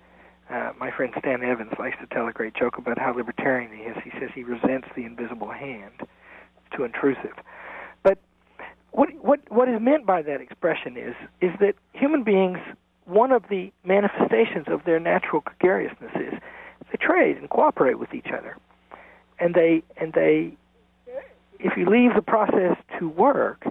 uh, 0.50 0.72
my 0.78 0.92
friend 0.92 1.14
Stan 1.18 1.44
Evans 1.44 1.72
likes 1.80 1.98
to 2.00 2.08
tell 2.08 2.28
a 2.28 2.32
great 2.32 2.54
joke 2.54 2.78
about 2.78 3.00
how 3.00 3.14
libertarian 3.14 3.72
he 3.72 3.84
is. 3.84 3.98
He 4.04 4.12
says 4.20 4.30
he 4.36 4.44
resents 4.44 4.88
the 4.96 5.06
invisible 5.06 5.50
hand; 5.50 5.94
it's 6.02 6.76
too 6.76 6.84
intrusive. 6.84 7.34
But 8.04 8.20
what 8.92 9.10
what 9.22 9.40
what 9.50 9.70
is 9.70 9.80
meant 9.82 10.06
by 10.06 10.22
that 10.22 10.42
expression 10.42 10.98
is 10.98 11.16
is 11.42 11.52
that 11.60 11.76
human 11.94 12.24
beings, 12.24 12.60
one 13.06 13.32
of 13.32 13.44
the 13.50 13.72
manifestations 13.84 14.66
of 14.68 14.84
their 14.86 15.00
natural 15.00 15.42
gregariousness 15.42 16.12
is 16.16 16.34
they 16.92 16.98
trade 17.00 17.38
and 17.38 17.50
cooperate 17.50 17.98
with 17.98 18.14
each 18.14 18.28
other, 18.28 18.58
and 19.44 19.54
they 19.54 19.84
and 19.98 20.14
they. 20.14 20.54
If 21.60 21.78
you 21.78 21.86
leave 21.90 22.16
the 22.16 22.22
process 22.22 22.76
to 23.00 23.08
work, 23.08 23.66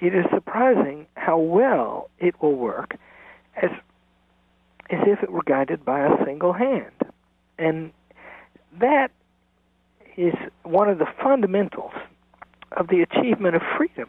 it 0.00 0.14
is 0.14 0.24
surprising 0.34 1.06
how 1.14 1.38
well 1.38 2.10
it 2.18 2.40
will 2.40 2.56
work 2.56 2.96
as 3.60 3.70
as 4.90 5.00
if 5.06 5.22
it 5.22 5.30
were 5.30 5.42
guided 5.44 5.84
by 5.84 6.00
a 6.00 6.24
single 6.24 6.52
hand. 6.52 6.92
And 7.58 7.92
that 8.80 9.10
is 10.16 10.34
one 10.62 10.88
of 10.88 10.98
the 10.98 11.06
fundamentals 11.22 11.92
of 12.76 12.88
the 12.88 13.02
achievement 13.02 13.54
of 13.54 13.62
freedom, 13.76 14.08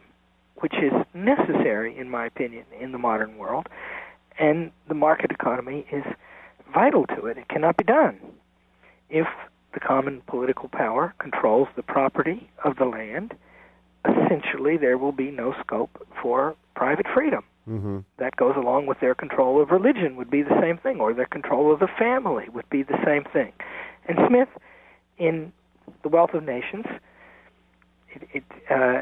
which 0.58 0.74
is 0.76 0.94
necessary, 1.14 1.96
in 1.98 2.10
my 2.10 2.26
opinion, 2.26 2.66
in 2.80 2.92
the 2.92 2.98
modern 2.98 3.38
world. 3.38 3.68
And 4.40 4.72
the 4.88 4.96
market 4.96 5.32
economy 5.32 5.86
is 5.92 6.04
vital 6.74 7.06
to 7.08 7.26
it. 7.26 7.38
It 7.38 7.48
cannot 7.50 7.78
be 7.78 7.84
done 7.84 8.20
if 9.10 9.28
the 9.74 9.80
common 9.80 10.22
political 10.28 10.70
power 10.70 11.14
controls 11.20 11.68
the 11.76 11.84
property 11.84 12.50
of 12.64 12.78
the 12.78 12.86
land. 12.86 13.34
Essentially, 14.06 14.78
there 14.78 14.98
will 14.98 15.12
be 15.12 15.32
no 15.32 15.54
scope 15.62 16.06
for 16.22 16.56
private 16.76 17.06
freedom. 17.14 17.44
Mm-hmm. 17.70 18.00
That 18.18 18.36
goes 18.36 18.56
along 18.58 18.88
with 18.88 19.00
their 19.00 19.14
control 19.14 19.62
of 19.62 19.70
religion, 19.70 20.16
would 20.16 20.32
be 20.32 20.42
the 20.42 20.60
same 20.60 20.78
thing, 20.78 21.00
or 21.00 21.14
their 21.14 21.26
control 21.28 21.72
of 21.72 21.80
the 21.80 21.88
family 21.88 22.50
would 22.50 22.70
be 22.70 22.84
the 22.84 22.98
same 23.06 23.24
thing. 23.32 23.54
And 24.08 24.18
Smith, 24.28 24.50
in 25.18 25.54
The 26.02 26.10
Wealth 26.10 26.34
of 26.34 26.44
Nations, 26.44 26.86
it, 28.10 28.28
it 28.34 28.44
uh, 28.70 29.02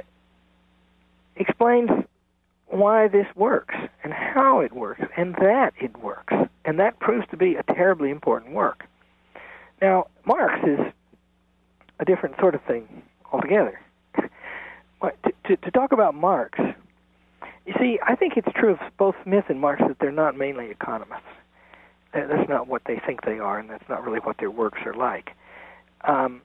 explains 1.37 1.89
why 2.67 3.07
this 3.07 3.27
works 3.35 3.75
and 4.03 4.13
how 4.13 4.59
it 4.59 4.73
works 4.73 5.01
and 5.17 5.35
that 5.35 5.73
it 5.79 5.97
works. 5.97 6.33
And 6.65 6.79
that 6.79 6.99
proves 6.99 7.25
to 7.31 7.37
be 7.37 7.55
a 7.55 7.63
terribly 7.63 8.11
important 8.11 8.53
work. 8.53 8.85
Now, 9.81 10.07
Marx 10.25 10.59
is 10.67 10.79
a 11.99 12.05
different 12.05 12.35
sort 12.39 12.55
of 12.55 12.61
thing 12.63 13.03
altogether. 13.31 13.79
to, 14.15 15.31
to, 15.47 15.57
to 15.57 15.71
talk 15.71 15.91
about 15.91 16.15
Marx 16.15 16.59
you 17.69 17.75
see, 17.79 17.99
I 18.01 18.15
think 18.15 18.33
it's 18.35 18.47
true 18.55 18.71
of 18.71 18.79
both 18.97 19.13
Smith 19.23 19.45
and 19.47 19.61
Marx 19.61 19.79
that 19.87 19.97
they're 19.99 20.11
not 20.11 20.35
mainly 20.35 20.71
economists. 20.71 21.21
That's 22.11 22.49
not 22.49 22.67
what 22.67 22.81
they 22.87 22.99
think 23.05 23.23
they 23.25 23.37
are, 23.37 23.59
and 23.59 23.69
that's 23.69 23.87
not 23.87 24.03
really 24.03 24.17
what 24.17 24.37
their 24.39 24.49
works 24.49 24.79
are 24.87 24.95
like. 24.95 25.35
Um, 26.03 26.41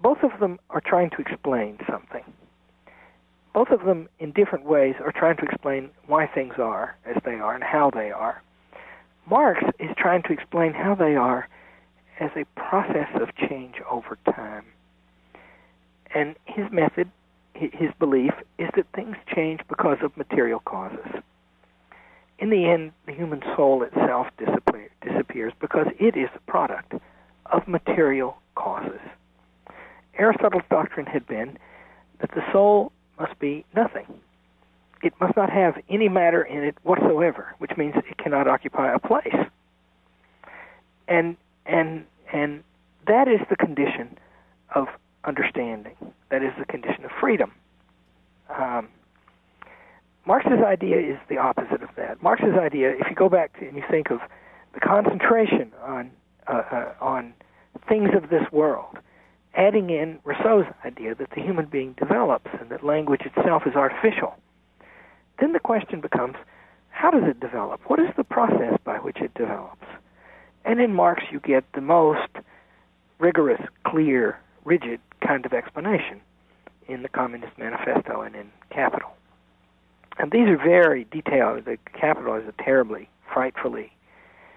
both 0.00 0.22
of 0.22 0.40
them 0.40 0.58
are 0.70 0.80
trying 0.80 1.10
to 1.10 1.16
explain 1.18 1.78
something. 1.90 2.24
Both 3.52 3.68
of 3.68 3.84
them, 3.84 4.08
in 4.18 4.32
different 4.32 4.64
ways, 4.64 4.94
are 5.04 5.12
trying 5.12 5.36
to 5.36 5.42
explain 5.42 5.90
why 6.06 6.26
things 6.26 6.54
are 6.56 6.96
as 7.04 7.16
they 7.26 7.34
are 7.34 7.54
and 7.54 7.62
how 7.62 7.90
they 7.90 8.10
are. 8.10 8.42
Marx 9.28 9.62
is 9.78 9.90
trying 9.96 10.22
to 10.24 10.32
explain 10.32 10.72
how 10.72 10.94
they 10.94 11.16
are 11.16 11.48
as 12.20 12.30
a 12.36 12.44
process 12.58 13.08
of 13.20 13.34
change 13.36 13.76
over 13.90 14.18
time. 14.26 14.64
And 16.14 16.36
his 16.46 16.70
method 16.70 17.10
his 17.54 17.90
belief 17.98 18.32
is 18.58 18.68
that 18.74 18.86
things 18.94 19.16
change 19.34 19.60
because 19.68 19.98
of 20.02 20.16
material 20.16 20.60
causes. 20.60 21.22
In 22.38 22.50
the 22.50 22.66
end, 22.66 22.92
the 23.06 23.12
human 23.12 23.42
soul 23.56 23.82
itself 23.82 24.26
disappears 24.36 25.52
because 25.60 25.86
it 25.98 26.16
is 26.16 26.28
the 26.34 26.40
product 26.46 26.94
of 27.46 27.68
material 27.68 28.36
causes. 28.56 29.00
Aristotle's 30.18 30.64
doctrine 30.70 31.06
had 31.06 31.26
been 31.26 31.58
that 32.20 32.30
the 32.32 32.42
soul 32.52 32.92
must 33.18 33.38
be 33.38 33.64
nothing. 33.74 34.06
It 35.04 35.12
must 35.20 35.36
not 35.36 35.50
have 35.50 35.74
any 35.90 36.08
matter 36.08 36.42
in 36.42 36.64
it 36.64 36.76
whatsoever, 36.82 37.54
which 37.58 37.72
means 37.76 37.94
it 37.96 38.16
cannot 38.16 38.48
occupy 38.48 38.92
a 38.92 38.98
place. 38.98 39.36
And 41.06 41.36
and 41.66 42.06
and 42.32 42.64
that 43.06 43.28
is 43.28 43.40
the 43.50 43.56
condition 43.56 44.18
of 44.74 44.88
understanding. 45.24 45.94
That 46.30 46.42
is 46.42 46.52
the 46.58 46.64
condition 46.64 47.04
of 47.04 47.10
freedom. 47.20 47.52
Um, 48.48 48.88
Marx's 50.26 50.64
idea 50.64 50.98
is 50.98 51.18
the 51.28 51.36
opposite 51.36 51.82
of 51.82 51.90
that. 51.96 52.22
Marx's 52.22 52.56
idea, 52.58 52.90
if 52.90 53.06
you 53.10 53.14
go 53.14 53.28
back 53.28 53.58
to, 53.60 53.68
and 53.68 53.76
you 53.76 53.84
think 53.90 54.10
of 54.10 54.20
the 54.72 54.80
concentration 54.80 55.70
on 55.82 56.10
uh, 56.46 56.62
uh, 56.72 56.94
on 57.02 57.34
things 57.86 58.08
of 58.14 58.30
this 58.30 58.50
world, 58.52 58.98
adding 59.54 59.90
in 59.90 60.18
Rousseau's 60.24 60.66
idea 60.84 61.14
that 61.14 61.28
the 61.36 61.42
human 61.42 61.66
being 61.66 61.92
develops 61.98 62.50
and 62.58 62.70
that 62.70 62.82
language 62.82 63.22
itself 63.26 63.64
is 63.66 63.74
artificial, 63.74 64.34
then 65.38 65.52
the 65.52 65.60
question 65.60 66.00
becomes, 66.00 66.36
how 66.90 67.10
does 67.10 67.24
it 67.24 67.40
develop? 67.40 67.80
What 67.88 67.98
is 67.98 68.10
the 68.16 68.24
process 68.24 68.78
by 68.84 68.98
which 68.98 69.18
it 69.18 69.34
develops? 69.34 69.86
And 70.64 70.80
in 70.80 70.94
Marx, 70.94 71.24
you 71.30 71.40
get 71.40 71.64
the 71.72 71.80
most 71.80 72.30
rigorous, 73.18 73.60
clear, 73.86 74.38
rigid 74.64 75.00
kind 75.20 75.44
of 75.44 75.52
explanation 75.52 76.20
in 76.88 77.02
the 77.02 77.08
Communist 77.08 77.56
Manifesto 77.58 78.22
and 78.22 78.34
in 78.34 78.50
Capital. 78.70 79.10
And 80.18 80.30
these 80.30 80.48
are 80.48 80.56
very 80.56 81.04
detailed. 81.10 81.64
The 81.64 81.78
Capital 81.92 82.34
is 82.34 82.44
a 82.46 82.62
terribly, 82.62 83.08
frightfully 83.32 83.92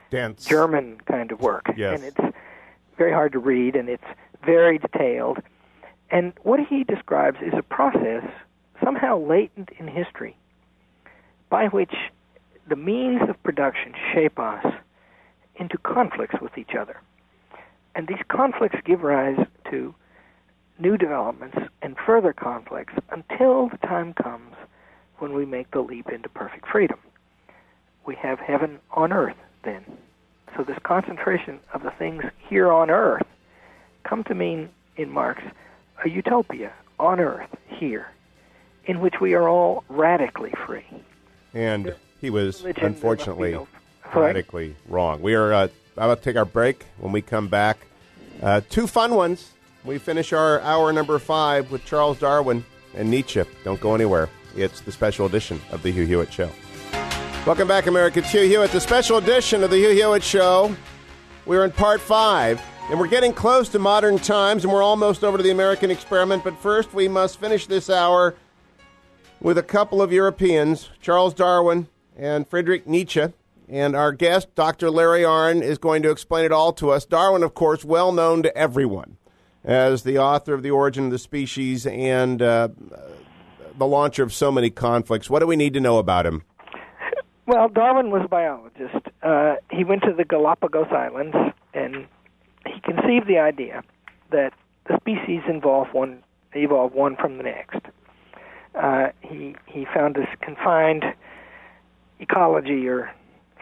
dense 0.09 0.45
German 0.45 0.99
kind 1.05 1.31
of 1.31 1.41
work, 1.41 1.65
yes. 1.75 1.99
and 1.99 2.03
it's 2.07 2.37
very 2.97 3.11
hard 3.11 3.33
to 3.33 3.39
read, 3.39 3.75
and 3.75 3.89
it's 3.89 4.03
very 4.45 4.77
detailed. 4.77 5.39
And 6.09 6.33
what 6.43 6.59
he 6.59 6.83
describes 6.83 7.39
is 7.41 7.53
a 7.57 7.63
process 7.63 8.23
somehow 8.81 9.17
latent 9.17 9.69
in 9.77 9.87
history 9.87 10.37
by 11.49 11.67
which 11.67 11.93
the 12.69 12.75
means 12.75 13.21
of 13.29 13.41
production 13.43 13.93
shape 14.13 14.39
us 14.39 14.65
into 15.55 15.77
conflicts 15.79 16.35
with 16.41 16.57
each 16.57 16.75
other. 16.79 16.97
And 17.95 18.07
these 18.07 18.21
conflicts 18.27 18.77
give 18.85 19.01
rise 19.01 19.39
to 19.71 19.95
new 20.79 20.97
developments 20.97 21.57
and 21.81 21.95
further 22.05 22.33
conflicts 22.33 22.93
until 23.09 23.69
the 23.69 23.77
time 23.77 24.13
comes 24.13 24.53
when 25.19 25.33
we 25.33 25.45
make 25.45 25.71
the 25.71 25.81
leap 25.81 26.09
into 26.09 26.29
perfect 26.29 26.67
freedom. 26.67 26.99
We 28.05 28.15
have 28.15 28.39
heaven 28.39 28.79
on 28.91 29.11
earth 29.11 29.35
then. 29.63 29.83
So 30.55 30.63
this 30.63 30.77
concentration 30.83 31.59
of 31.73 31.83
the 31.83 31.91
things 31.91 32.23
here 32.47 32.71
on 32.71 32.89
earth 32.89 33.25
come 34.03 34.23
to 34.25 34.35
mean 34.35 34.69
in 34.95 35.09
Marx 35.09 35.41
a 36.05 36.09
utopia 36.09 36.71
on 36.99 37.19
earth 37.19 37.49
here 37.67 38.07
in 38.85 39.01
which 39.01 39.15
we 39.19 39.33
are 39.33 39.49
all 39.49 39.83
radically 39.89 40.53
free. 40.65 40.85
And 41.57 41.95
he 42.21 42.29
was 42.29 42.61
Religion, 42.61 42.85
unfortunately 42.85 43.57
radically 44.13 44.75
wrong. 44.87 45.23
We 45.23 45.33
are 45.33 45.51
uh, 45.51 45.67
about 45.95 46.19
to 46.19 46.23
take 46.23 46.35
our 46.35 46.45
break. 46.45 46.85
When 46.99 47.11
we 47.11 47.23
come 47.23 47.47
back, 47.47 47.79
uh, 48.43 48.61
two 48.69 48.85
fun 48.85 49.15
ones 49.15 49.53
we 49.83 49.97
finish 49.97 50.33
our 50.33 50.61
hour 50.61 50.93
number 50.93 51.17
five 51.17 51.71
with 51.71 51.83
Charles 51.83 52.19
Darwin 52.19 52.63
and 52.93 53.09
Nietzsche. 53.09 53.41
Don't 53.63 53.81
go 53.81 53.95
anywhere. 53.95 54.29
It's 54.55 54.81
the 54.81 54.91
special 54.91 55.25
edition 55.25 55.59
of 55.71 55.81
the 55.81 55.89
Hugh 55.89 56.05
Hewitt 56.05 56.31
Show. 56.31 56.51
Welcome 57.47 57.67
back, 57.67 57.87
America. 57.87 58.19
It's 58.19 58.29
Hugh 58.29 58.41
Hewitt, 58.41 58.71
the 58.71 58.79
special 58.79 59.17
edition 59.17 59.63
of 59.63 59.71
the 59.71 59.77
Hugh 59.77 59.95
Hewitt 59.95 60.23
Show. 60.23 60.75
We're 61.47 61.65
in 61.65 61.71
part 61.71 62.01
five, 62.01 62.61
and 62.91 62.99
we're 62.99 63.07
getting 63.07 63.33
close 63.33 63.67
to 63.69 63.79
modern 63.79 64.19
times, 64.19 64.63
and 64.63 64.71
we're 64.71 64.83
almost 64.83 65.23
over 65.23 65.37
to 65.37 65.43
the 65.43 65.51
American 65.51 65.89
experiment. 65.89 66.43
But 66.43 66.55
first, 66.59 66.93
we 66.93 67.07
must 67.07 67.39
finish 67.39 67.65
this 67.65 67.89
hour 67.89 68.35
with 69.39 69.57
a 69.57 69.63
couple 69.63 70.01
of 70.01 70.11
Europeans, 70.11 70.89
Charles 71.01 71.33
Darwin 71.33 71.87
and 72.17 72.47
Friedrich 72.47 72.87
Nietzsche. 72.87 73.25
And 73.69 73.95
our 73.95 74.13
guest, 74.13 74.55
Dr. 74.55 74.89
Larry 74.89 75.23
Arnn, 75.23 75.61
is 75.61 75.77
going 75.77 76.01
to 76.03 76.09
explain 76.09 76.45
it 76.45 76.51
all 76.51 76.71
to 76.73 76.91
us. 76.91 77.05
Darwin, 77.05 77.43
of 77.43 77.53
course, 77.53 77.83
well 77.83 78.11
known 78.13 78.43
to 78.43 78.57
everyone 78.57 79.17
as 79.63 80.03
the 80.03 80.17
author 80.17 80.53
of 80.53 80.63
The 80.63 80.71
Origin 80.71 81.05
of 81.05 81.11
the 81.11 81.19
Species 81.19 81.85
and 81.85 82.41
uh, 82.41 82.69
the 83.77 83.85
launcher 83.85 84.23
of 84.23 84.33
so 84.33 84.51
many 84.51 84.69
conflicts. 84.69 85.29
What 85.29 85.39
do 85.39 85.47
we 85.47 85.57
need 85.57 85.73
to 85.73 85.81
know 85.81 85.97
about 85.97 86.25
him? 86.25 86.43
Well, 87.45 87.69
Darwin 87.69 88.09
was 88.09 88.23
a 88.25 88.27
biologist. 88.27 89.07
Uh, 89.21 89.55
he 89.71 89.83
went 89.83 90.03
to 90.03 90.13
the 90.13 90.25
Galapagos 90.25 90.87
Islands 90.91 91.35
and 91.73 92.07
he 92.65 92.79
conceived 92.81 93.27
the 93.27 93.39
idea 93.39 93.83
that 94.31 94.53
the 94.87 94.97
species 94.97 95.41
evolve 95.47 95.87
one 95.93 96.23
evolve 96.53 96.93
one 96.93 97.15
from 97.15 97.37
the 97.37 97.43
next. 97.43 97.79
Uh, 98.75 99.09
he 99.21 99.55
he 99.65 99.85
found 99.93 100.15
this 100.15 100.27
confined 100.41 101.03
ecology 102.19 102.87
or 102.87 103.11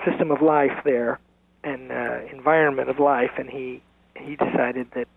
system 0.06 0.32
of 0.32 0.41
life 0.41 0.84
there, 0.84 1.20
and 1.63 1.91
uh, 1.91 2.20
environment 2.32 2.89
of 2.89 3.00
life, 3.00 3.32
and 3.38 3.50
he 3.50 3.82
he 4.15 4.36
decided 4.36 4.88
that 4.96 5.08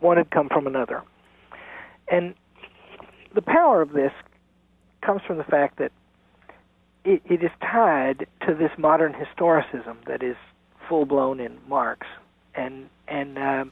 one 0.00 0.16
had 0.16 0.30
come 0.30 0.48
from 0.48 0.66
another. 0.66 1.02
And 2.08 2.34
the 3.34 3.42
power 3.42 3.82
of 3.82 3.92
this 3.92 4.12
comes 5.02 5.22
from 5.26 5.38
the 5.38 5.44
fact 5.44 5.78
that 5.78 5.92
it, 7.04 7.22
it 7.24 7.42
is 7.42 7.50
tied 7.60 8.26
to 8.46 8.54
this 8.54 8.70
modern 8.76 9.14
historicism 9.14 9.96
that 10.06 10.22
is 10.22 10.36
full 10.88 11.06
blown 11.06 11.40
in 11.40 11.58
Marx, 11.68 12.06
and 12.54 12.88
and 13.08 13.38
uh, 13.38 13.64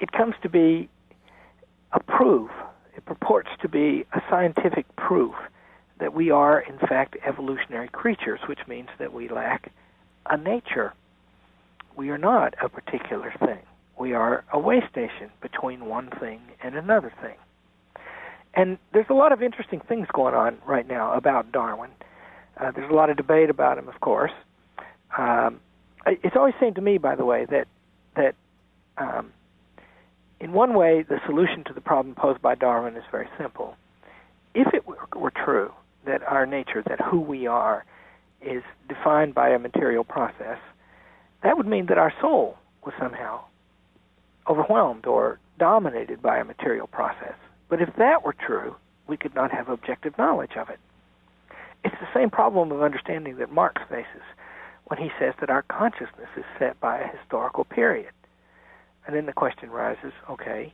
it 0.00 0.12
comes 0.12 0.34
to 0.42 0.48
be 0.48 0.88
a 1.92 2.00
proof. 2.00 2.50
It 2.98 3.04
purports 3.04 3.50
to 3.62 3.68
be 3.68 4.04
a 4.12 4.20
scientific 4.28 4.84
proof 4.96 5.36
that 6.00 6.14
we 6.14 6.32
are, 6.32 6.58
in 6.58 6.78
fact, 6.80 7.16
evolutionary 7.24 7.86
creatures, 7.86 8.40
which 8.48 8.58
means 8.66 8.88
that 8.98 9.12
we 9.12 9.28
lack 9.28 9.70
a 10.28 10.36
nature. 10.36 10.92
We 11.94 12.10
are 12.10 12.18
not 12.18 12.54
a 12.60 12.68
particular 12.68 13.32
thing. 13.38 13.60
We 13.96 14.14
are 14.14 14.42
a 14.52 14.58
way 14.58 14.82
station 14.90 15.30
between 15.40 15.86
one 15.86 16.10
thing 16.18 16.40
and 16.60 16.74
another 16.74 17.12
thing. 17.22 17.36
And 18.54 18.78
there's 18.92 19.10
a 19.10 19.14
lot 19.14 19.30
of 19.30 19.44
interesting 19.44 19.78
things 19.78 20.08
going 20.12 20.34
on 20.34 20.58
right 20.66 20.88
now 20.88 21.14
about 21.14 21.52
Darwin. 21.52 21.90
Uh, 22.56 22.72
there's 22.72 22.90
a 22.90 22.94
lot 22.94 23.10
of 23.10 23.16
debate 23.16 23.48
about 23.48 23.78
him, 23.78 23.86
of 23.88 24.00
course. 24.00 24.32
Um, 25.16 25.60
it's 26.04 26.34
always 26.34 26.54
seemed 26.58 26.74
to 26.74 26.82
me, 26.82 26.98
by 26.98 27.14
the 27.14 27.24
way, 27.24 27.46
that 27.48 27.68
that 28.16 28.34
um, 28.96 29.32
in 30.40 30.52
one 30.52 30.74
way 30.74 31.02
the 31.02 31.20
solution 31.26 31.64
to 31.64 31.72
the 31.72 31.80
problem 31.80 32.14
posed 32.14 32.40
by 32.40 32.54
Darwin 32.54 32.96
is 32.96 33.04
very 33.10 33.28
simple. 33.38 33.76
If 34.54 34.72
it 34.72 34.86
were, 34.86 35.30
true 35.30 35.72
that 36.06 36.22
our 36.22 36.46
nature, 36.46 36.82
that 36.86 37.00
who 37.00 37.20
we 37.20 37.46
are, 37.46 37.84
is 38.40 38.62
defined 38.88 39.34
by 39.34 39.50
a 39.50 39.58
material 39.58 40.04
process, 40.04 40.58
that 41.42 41.56
would 41.56 41.66
mean 41.66 41.86
that 41.86 41.98
our 41.98 42.12
soul 42.20 42.56
was 42.84 42.94
somehow 42.98 43.40
overwhelmed 44.48 45.06
or 45.06 45.38
dominated 45.58 46.22
by 46.22 46.38
a 46.38 46.44
material 46.44 46.86
process. 46.86 47.34
But 47.68 47.82
if 47.82 47.90
that 47.96 48.24
were 48.24 48.34
true, 48.34 48.76
we 49.06 49.16
could 49.16 49.34
not 49.34 49.50
have 49.50 49.68
objective 49.68 50.16
knowledge 50.16 50.56
of 50.56 50.68
it. 50.70 50.78
It's 51.84 51.94
the 52.00 52.08
same 52.14 52.30
problem 52.30 52.72
of 52.72 52.82
understanding 52.82 53.36
that 53.36 53.52
Marx 53.52 53.82
faces 53.88 54.22
when 54.86 54.98
he 54.98 55.10
says 55.18 55.34
that 55.40 55.50
our 55.50 55.62
consciousness 55.62 56.28
is 56.36 56.44
set 56.58 56.80
by 56.80 56.98
a 56.98 57.16
historical 57.16 57.64
period. 57.64 58.10
And 59.08 59.16
then 59.16 59.24
the 59.24 59.32
question 59.32 59.70
rises 59.70 60.12
okay, 60.28 60.72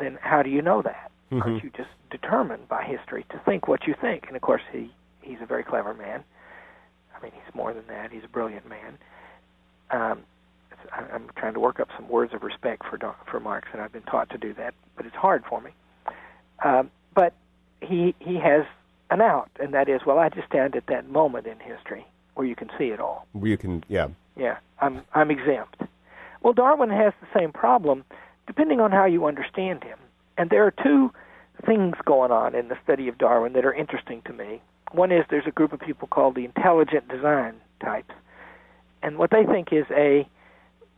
then 0.00 0.18
how 0.22 0.42
do 0.42 0.48
you 0.48 0.62
know 0.62 0.80
that? 0.80 1.12
Mm-hmm. 1.30 1.42
Aren't 1.42 1.62
you 1.62 1.70
just 1.76 1.90
determined 2.10 2.66
by 2.68 2.82
history 2.82 3.26
to 3.30 3.38
think 3.44 3.68
what 3.68 3.86
you 3.86 3.94
think? 4.00 4.24
And 4.26 4.34
of 4.34 4.40
course, 4.40 4.62
he, 4.72 4.90
he's 5.20 5.36
a 5.42 5.46
very 5.46 5.62
clever 5.62 5.92
man. 5.92 6.24
I 7.14 7.22
mean, 7.22 7.32
he's 7.34 7.54
more 7.54 7.74
than 7.74 7.86
that. 7.88 8.10
He's 8.10 8.24
a 8.24 8.28
brilliant 8.28 8.66
man. 8.66 8.98
Um, 9.90 10.22
I'm 10.90 11.28
trying 11.36 11.52
to 11.52 11.60
work 11.60 11.80
up 11.80 11.88
some 11.94 12.08
words 12.08 12.32
of 12.32 12.42
respect 12.42 12.82
for 12.86 12.98
for 13.30 13.38
Marx, 13.40 13.68
and 13.72 13.82
I've 13.82 13.92
been 13.92 14.02
taught 14.02 14.30
to 14.30 14.38
do 14.38 14.54
that, 14.54 14.72
but 14.96 15.04
it's 15.04 15.14
hard 15.14 15.44
for 15.46 15.60
me. 15.60 15.72
Um, 16.64 16.90
but 17.14 17.34
he 17.82 18.14
he 18.18 18.36
has 18.36 18.64
an 19.10 19.20
out, 19.20 19.50
and 19.60 19.74
that 19.74 19.90
is, 19.90 20.00
well, 20.06 20.18
I 20.18 20.30
just 20.30 20.48
stand 20.48 20.76
at 20.76 20.86
that 20.86 21.10
moment 21.10 21.46
in 21.46 21.58
history 21.58 22.06
where 22.34 22.46
you 22.46 22.56
can 22.56 22.70
see 22.78 22.86
it 22.86 23.00
all. 23.00 23.26
Where 23.32 23.50
you 23.50 23.58
can, 23.58 23.84
yeah, 23.88 24.08
yeah, 24.36 24.56
I'm 24.80 25.02
I'm 25.14 25.30
exempt. 25.30 25.82
Well, 26.42 26.52
Darwin 26.52 26.90
has 26.90 27.12
the 27.20 27.38
same 27.38 27.52
problem, 27.52 28.04
depending 28.46 28.80
on 28.80 28.92
how 28.92 29.04
you 29.04 29.26
understand 29.26 29.84
him. 29.84 29.98
And 30.38 30.50
there 30.50 30.66
are 30.66 30.74
two 30.82 31.12
things 31.66 31.96
going 32.04 32.30
on 32.30 32.54
in 32.54 32.68
the 32.68 32.78
study 32.82 33.08
of 33.08 33.18
Darwin 33.18 33.52
that 33.52 33.64
are 33.64 33.74
interesting 33.74 34.22
to 34.26 34.32
me. 34.32 34.62
One 34.92 35.12
is 35.12 35.24
there's 35.28 35.46
a 35.46 35.52
group 35.52 35.72
of 35.72 35.80
people 35.80 36.08
called 36.08 36.34
the 36.34 36.44
intelligent 36.44 37.08
design 37.08 37.54
types, 37.82 38.14
and 39.02 39.18
what 39.18 39.30
they 39.30 39.44
think 39.44 39.68
is 39.72 39.84
a 39.90 40.28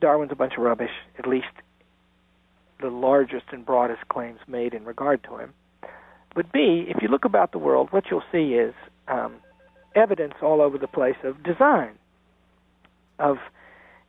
Darwin's 0.00 0.32
a 0.32 0.36
bunch 0.36 0.54
of 0.56 0.62
rubbish, 0.62 0.90
at 1.18 1.26
least 1.26 1.46
the 2.80 2.88
largest 2.88 3.44
and 3.52 3.64
broadest 3.64 4.08
claims 4.08 4.40
made 4.48 4.74
in 4.74 4.84
regard 4.84 5.22
to 5.24 5.36
him. 5.36 5.52
But 6.34 6.50
B, 6.52 6.86
if 6.88 7.02
you 7.02 7.08
look 7.08 7.24
about 7.24 7.52
the 7.52 7.58
world, 7.58 7.88
what 7.92 8.04
you'll 8.10 8.22
see 8.32 8.54
is 8.54 8.74
um, 9.06 9.36
evidence 9.94 10.34
all 10.42 10.60
over 10.60 10.78
the 10.78 10.88
place 10.88 11.16
of 11.22 11.42
design. 11.42 11.92
Of 13.18 13.36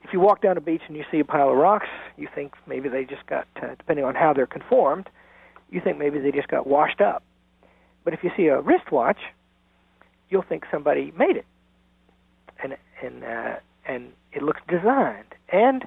if 0.03 0.11
you 0.11 0.19
walk 0.19 0.41
down 0.41 0.57
a 0.57 0.61
beach 0.61 0.81
and 0.87 0.97
you 0.97 1.03
see 1.11 1.19
a 1.19 1.25
pile 1.25 1.49
of 1.49 1.57
rocks, 1.57 1.87
you 2.17 2.27
think 2.33 2.53
maybe 2.67 2.89
they 2.89 3.05
just 3.05 3.25
got, 3.27 3.47
uh, 3.61 3.75
depending 3.77 4.05
on 4.05 4.15
how 4.15 4.33
they're 4.33 4.45
conformed, 4.45 5.09
you 5.69 5.81
think 5.81 5.97
maybe 5.97 6.19
they 6.19 6.31
just 6.31 6.49
got 6.49 6.67
washed 6.67 7.01
up. 7.01 7.23
But 8.03 8.13
if 8.13 8.23
you 8.23 8.31
see 8.35 8.47
a 8.47 8.59
wristwatch, 8.59 9.19
you'll 10.29 10.43
think 10.43 10.65
somebody 10.69 11.13
made 11.17 11.37
it, 11.37 11.45
and 12.61 12.75
and 13.01 13.23
uh, 13.23 13.55
and 13.85 14.11
it 14.33 14.43
looks 14.43 14.61
designed. 14.67 15.35
And 15.49 15.85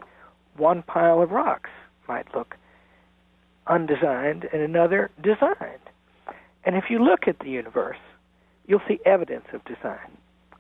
one 0.56 0.82
pile 0.82 1.20
of 1.20 1.30
rocks 1.30 1.70
might 2.08 2.34
look 2.34 2.56
undesigned, 3.66 4.48
and 4.52 4.62
another 4.62 5.10
designed. 5.22 5.82
And 6.64 6.74
if 6.74 6.84
you 6.88 6.98
look 6.98 7.28
at 7.28 7.38
the 7.40 7.50
universe, 7.50 7.98
you'll 8.66 8.82
see 8.88 8.98
evidence 9.04 9.46
of 9.52 9.64
design. 9.64 10.16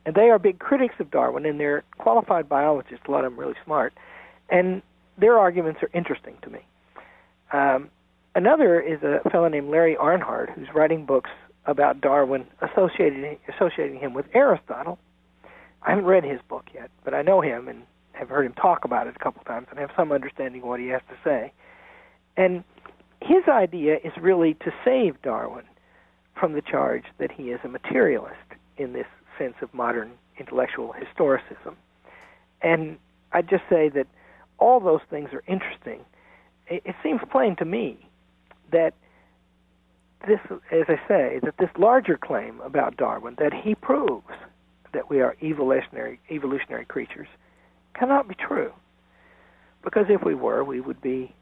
And 0.06 0.14
they 0.14 0.30
are 0.30 0.38
big 0.38 0.60
critics 0.60 0.94
of 1.00 1.10
Darwin, 1.10 1.44
and 1.44 1.58
they're 1.58 1.82
qualified 1.98 2.48
biologists, 2.48 3.04
a 3.08 3.10
lot 3.10 3.24
of 3.24 3.32
them 3.32 3.40
really 3.40 3.56
smart. 3.64 3.92
And 4.48 4.80
their 5.18 5.36
arguments 5.36 5.82
are 5.82 5.90
interesting 5.92 6.36
to 6.42 6.50
me. 6.50 6.60
Um, 7.52 7.90
another 8.36 8.80
is 8.80 9.02
a 9.02 9.28
fellow 9.30 9.48
named 9.48 9.68
Larry 9.68 9.96
Arnhart, 9.96 10.50
who's 10.50 10.68
writing 10.72 11.06
books 11.06 11.30
about 11.66 12.00
Darwin, 12.00 12.46
associating, 12.62 13.36
associating 13.52 13.98
him 13.98 14.14
with 14.14 14.26
Aristotle. 14.32 14.98
I 15.82 15.90
haven't 15.90 16.06
read 16.06 16.22
his 16.22 16.40
book 16.48 16.66
yet, 16.72 16.90
but 17.04 17.12
I 17.12 17.22
know 17.22 17.40
him 17.40 17.66
and 17.66 17.82
have 18.12 18.28
heard 18.28 18.46
him 18.46 18.54
talk 18.54 18.84
about 18.84 19.08
it 19.08 19.16
a 19.16 19.18
couple 19.18 19.42
times 19.42 19.66
and 19.70 19.78
have 19.80 19.90
some 19.96 20.12
understanding 20.12 20.62
of 20.62 20.68
what 20.68 20.78
he 20.78 20.86
has 20.88 21.02
to 21.08 21.16
say. 21.24 21.52
And 22.36 22.62
his 23.20 23.48
idea 23.48 23.96
is 24.04 24.12
really 24.20 24.54
to 24.54 24.72
save 24.84 25.20
Darwin 25.22 25.64
from 26.38 26.52
the 26.52 26.62
charge 26.62 27.04
that 27.18 27.32
he 27.32 27.50
is 27.50 27.58
a 27.64 27.68
materialist 27.68 28.36
in 28.76 28.92
this 28.92 29.06
sense 29.38 29.54
of 29.62 29.72
modern 29.74 30.12
intellectual 30.38 30.94
historicism. 30.94 31.74
And 32.62 32.98
I'd 33.32 33.48
just 33.48 33.64
say 33.68 33.88
that 33.90 34.06
all 34.58 34.80
those 34.80 35.00
things 35.10 35.30
are 35.32 35.42
interesting. 35.46 36.00
It, 36.68 36.94
seems 37.02 37.20
plain 37.30 37.56
to 37.56 37.64
me 37.64 37.98
that 38.72 38.94
this, 40.26 40.40
as 40.72 40.86
I 40.88 41.00
say, 41.06 41.40
that 41.42 41.54
this 41.58 41.70
larger 41.78 42.16
claim 42.16 42.60
about 42.60 42.96
Darwin, 42.96 43.36
that 43.38 43.52
he 43.52 43.74
proves 43.74 44.26
that 44.92 45.08
we 45.10 45.20
are 45.20 45.36
evolutionary 45.42 46.18
evolutionary 46.30 46.86
creatures, 46.86 47.28
cannot 47.94 48.28
be 48.28 48.34
true. 48.34 48.72
Because 49.84 50.06
if 50.08 50.24
we 50.24 50.34
were, 50.34 50.64
we 50.64 50.80
would 50.80 51.00
be 51.00 51.34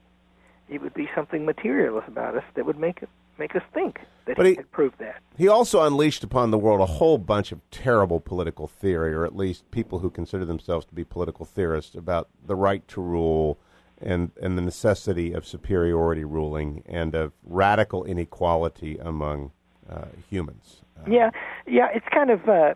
it 0.69 0.83
would 0.83 0.95
be 0.95 1.09
something 1.15 1.45
materialist 1.45 2.09
about 2.09 2.37
us 2.37 2.45
that 2.57 2.67
would 2.67 2.79
make 2.79 3.03
it 3.03 3.09
make 3.39 3.55
us 3.57 3.63
think 3.73 4.01
that 4.27 4.37
but 4.37 4.47
he, 4.47 4.55
he 4.55 4.63
proved 4.63 4.99
that. 4.99 5.21
He 5.37 5.49
also 5.49 5.83
unleashed 5.83 6.25
upon 6.25 6.51
the 6.51 6.59
world 6.59 6.81
a 6.81 6.87
whole 6.87 7.19
bunch 7.19 7.53
of 7.53 7.61
terrible 7.71 8.21
political 8.21 8.67
theory, 8.67 9.13
or 9.13 9.25
at 9.25 9.37
least 9.37 9.71
people 9.71 9.99
who 9.99 10.11
consider 10.11 10.45
themselves 10.45 10.87
to 10.87 10.95
be 10.95 11.05
political 11.05 11.45
theorists, 11.45 11.95
about 11.95 12.29
the 12.47 12.57
right 12.57 12.87
to 12.89 13.01
rule 13.01 13.59
and, 14.01 14.31
and 14.41 14.57
the 14.59 14.63
necessity 14.63 15.33
of 15.33 15.47
superiority 15.47 16.25
ruling 16.25 16.83
and 16.87 17.15
of 17.15 17.33
radical 17.45 18.05
inequality 18.05 18.99
among 18.99 19.53
uh, 19.89 20.07
humans. 20.29 20.83
Uh, 20.99 21.11
yeah, 21.11 21.31
yeah, 21.67 21.89
it's 21.95 22.07
kind 22.13 22.31
of 22.31 22.49
uh, 22.49 22.75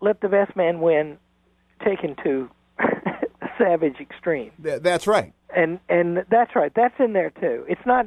let 0.00 0.20
the 0.20 0.28
best 0.28 0.56
man 0.56 0.80
win 0.80 1.18
taken 1.84 2.16
to 2.24 2.48
a 2.78 3.48
savage 3.58 3.96
extreme. 4.00 4.50
Th- 4.62 4.82
that's 4.82 5.06
right. 5.06 5.32
And 5.54 5.80
and 5.88 6.24
that's 6.30 6.54
right. 6.54 6.72
That's 6.74 6.94
in 6.98 7.14
there 7.14 7.30
too. 7.30 7.64
It's 7.68 7.84
not 7.86 8.06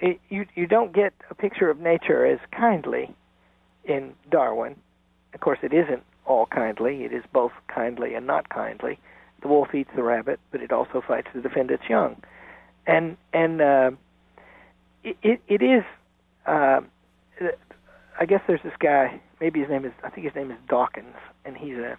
you, 0.00 0.18
you 0.28 0.46
you 0.54 0.66
don't 0.66 0.92
get 0.92 1.12
a 1.30 1.34
picture 1.34 1.70
of 1.70 1.80
nature 1.80 2.26
as 2.26 2.38
kindly 2.52 3.14
in 3.84 4.14
Darwin. 4.30 4.76
Of 5.34 5.40
course, 5.40 5.58
it 5.62 5.72
isn't 5.72 6.02
all 6.26 6.46
kindly. 6.46 7.04
It 7.04 7.12
is 7.12 7.24
both 7.32 7.52
kindly 7.68 8.14
and 8.14 8.26
not 8.26 8.48
kindly. 8.48 8.98
The 9.42 9.48
wolf 9.48 9.74
eats 9.74 9.90
the 9.94 10.02
rabbit, 10.02 10.40
but 10.50 10.60
it 10.60 10.72
also 10.72 11.02
fights 11.06 11.28
to 11.32 11.40
defend 11.40 11.70
its 11.70 11.84
young. 11.88 12.20
And 12.86 13.16
and 13.32 13.60
uh, 13.60 13.90
it, 15.04 15.16
it 15.22 15.40
it 15.48 15.62
is. 15.62 15.84
Uh, 16.46 16.80
I 18.20 18.26
guess 18.26 18.40
there's 18.46 18.62
this 18.64 18.72
guy 18.80 19.20
maybe 19.40 19.60
his 19.60 19.68
name 19.68 19.84
is 19.84 19.92
I 20.02 20.10
think 20.10 20.26
his 20.26 20.34
name 20.34 20.50
is 20.50 20.58
Dawkins, 20.68 21.16
and 21.44 21.56
he's 21.56 21.76
a 21.76 21.96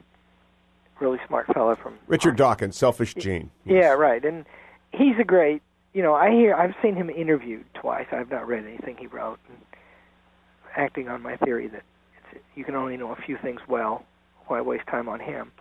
really 0.99 1.19
smart 1.27 1.47
fellow 1.47 1.75
from 1.75 1.95
Richard 2.07 2.35
Dawkins, 2.35 2.75
Selfish 2.75 3.15
Gene. 3.15 3.51
Yeah, 3.65 3.93
right. 3.93 4.23
And 4.23 4.45
he's 4.91 5.15
a 5.19 5.23
great. 5.23 5.61
You 5.93 6.03
know, 6.03 6.13
I 6.13 6.31
hear 6.31 6.53
I've 6.55 6.75
seen 6.81 6.95
him 6.95 7.09
interviewed 7.09 7.65
twice. 7.73 8.07
I've 8.11 8.29
not 8.29 8.47
read 8.47 8.65
anything 8.65 8.97
he 8.97 9.07
wrote. 9.07 9.39
And 9.47 9.57
acting 10.75 11.09
on 11.09 11.21
my 11.21 11.35
theory 11.37 11.67
that 11.67 11.83
it's, 12.31 12.43
you 12.55 12.63
can 12.63 12.75
only 12.75 12.97
know 12.97 13.11
a 13.11 13.15
few 13.15 13.37
things 13.37 13.61
well. 13.67 14.05
Why 14.47 14.61
waste 14.61 14.87
time 14.87 15.09
on 15.09 15.19
him? 15.19 15.51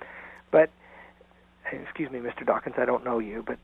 But 0.51 0.71
excuse 1.71 2.11
me, 2.11 2.19
Mr. 2.21 2.47
Dawkins, 2.47 2.77
I 2.79 2.85
don't 2.85 3.05
know 3.05 3.19
you, 3.19 3.45
but 3.47 3.59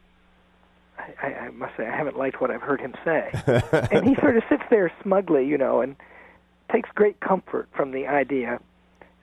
I, 0.99 1.27
I, 1.27 1.27
I 1.27 1.51
must 1.51 1.77
say 1.77 1.87
I 1.87 1.97
haven't 1.97 2.19
liked 2.19 2.41
what 2.41 2.51
I've 2.51 2.63
heard 2.63 2.81
him 2.81 2.95
say. 3.05 3.31
and 3.91 4.07
he 4.07 4.15
sort 4.17 4.37
of 4.37 4.43
sits 4.49 4.63
there 4.71 4.93
smugly, 5.03 5.47
you 5.47 5.59
know, 5.59 5.81
and 5.81 5.97
takes 6.73 6.89
great 6.95 7.21
comfort 7.21 7.69
from 7.75 7.93
the 7.93 8.07
idea 8.07 8.59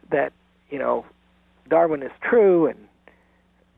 that 0.10 0.34
you 0.70 0.80
know 0.80 1.06
Darwin 1.70 2.04
is 2.04 2.12
true, 2.22 2.66
and 2.68 2.88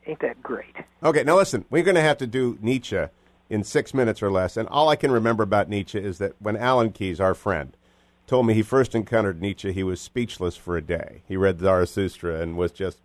ain't 0.06 0.20
that 0.22 0.42
great? 0.42 0.76
Okay, 1.04 1.24
now 1.24 1.36
listen, 1.36 1.66
we're 1.70 1.84
going 1.84 1.96
to 1.96 2.02
have 2.02 2.18
to 2.20 2.28
do 2.28 2.58
Nietzsche 2.62 3.06
in 3.54 3.64
six 3.64 3.94
minutes 3.94 4.24
or 4.24 4.32
less, 4.32 4.58
and 4.58 4.68
all 4.70 4.90
I 4.90 4.96
can 4.96 5.12
remember 5.12 5.44
about 5.44 5.70
Nietzsche 5.70 6.00
is 6.00 6.18
that 6.18 6.34
when 6.40 6.58
Alan 6.58 6.92
Keyes, 6.92 7.20
our 7.20 7.36
friend, 7.36 7.78
told 8.26 8.48
me 8.48 8.56
he 8.56 8.64
first 8.64 8.96
encountered 8.96 9.42
Nietzsche, 9.42 9.72
he 9.72 9.84
was 9.84 10.02
speechless 10.02 10.56
for 10.56 10.76
a 10.76 10.82
day. 10.82 11.22
He 11.28 11.38
read 11.38 11.60
Zarathustra 11.60 12.42
and 12.42 12.58
was 12.58 12.72
just 12.72 12.98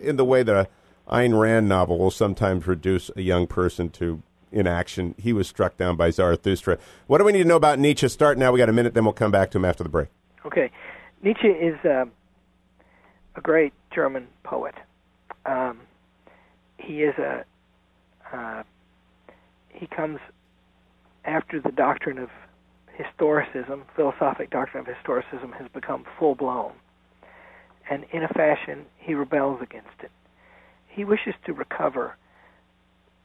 in 0.00 0.14
the 0.14 0.24
way 0.24 0.44
that 0.44 0.54
a 0.54 0.68
Ayn 1.12 1.38
Rand 1.38 1.68
novel 1.68 1.98
will 1.98 2.12
sometimes 2.12 2.68
reduce 2.68 3.10
a 3.16 3.22
young 3.22 3.48
person 3.48 3.90
to 3.90 4.22
inaction. 4.52 5.16
He 5.18 5.32
was 5.32 5.48
struck 5.48 5.76
down 5.76 5.96
by 5.96 6.10
Zarathustra. 6.10 6.78
What 7.08 7.18
do 7.18 7.24
we 7.24 7.32
need 7.32 7.42
to 7.42 7.48
know 7.48 7.56
about 7.56 7.80
Nietzsche? 7.80 8.08
Start 8.08 8.38
now. 8.38 8.52
We 8.52 8.58
got 8.58 8.68
a 8.68 8.72
minute, 8.72 8.94
then 8.94 9.04
we'll 9.04 9.12
come 9.12 9.32
back 9.32 9.50
to 9.50 9.58
him 9.58 9.64
after 9.64 9.82
the 9.82 9.88
break. 9.88 10.08
Okay, 10.46 10.70
Nietzsche 11.20 11.48
is 11.48 11.76
uh, 11.84 12.04
a 13.34 13.40
great 13.40 13.72
German 13.92 14.28
poet. 14.44 14.76
Um, 15.44 15.80
he 16.78 17.02
is 17.02 17.18
a 17.18 17.44
uh, 18.32 18.62
he 19.74 19.86
comes 19.86 20.18
after 21.24 21.60
the 21.60 21.72
doctrine 21.72 22.18
of 22.18 22.30
historicism, 22.98 23.82
philosophic 23.96 24.50
doctrine 24.50 24.86
of 24.86 24.94
historicism, 24.94 25.52
has 25.58 25.68
become 25.72 26.04
full 26.18 26.34
blown, 26.34 26.72
and 27.90 28.04
in 28.12 28.22
a 28.22 28.28
fashion 28.28 28.86
he 28.98 29.14
rebels 29.14 29.60
against 29.62 30.00
it. 30.02 30.10
He 30.88 31.04
wishes 31.04 31.34
to 31.44 31.52
recover 31.52 32.16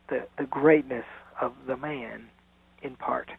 the 0.09 0.27
the 0.37 0.45
greatness 0.45 1.05
of 1.39 1.53
the 1.67 1.77
man, 1.77 2.25
in 2.81 2.95
part. 2.95 3.29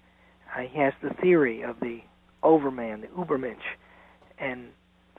Uh, 0.54 0.60
he 0.62 0.78
has 0.78 0.92
the 1.02 1.10
theory 1.20 1.62
of 1.62 1.80
the 1.80 2.00
overman, 2.42 3.02
the 3.02 3.08
Ubermensch, 3.08 3.76
and 4.38 4.68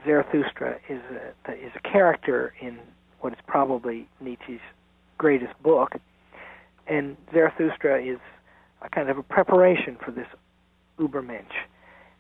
Zarathustra 0.06 0.80
is 0.90 1.02
a, 1.48 1.52
is 1.54 1.72
a 1.76 1.80
character 1.88 2.54
in 2.60 2.80
what 3.20 3.34
is 3.34 3.40
probably 3.46 4.08
Nietzsche's 4.20 4.60
greatest 5.18 5.54
book, 5.62 5.94
and 6.92 7.16
Zarathustra 7.32 8.04
is 8.04 8.20
a 8.82 8.90
kind 8.90 9.10
of 9.10 9.18
a 9.18 9.24
preparation 9.24 9.96
for 9.96 10.12
this 10.12 10.28
Ubermensch, 11.00 11.56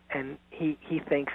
and 0.09 0.37
he 0.49 0.77
he 0.79 0.99
thinks 0.99 1.33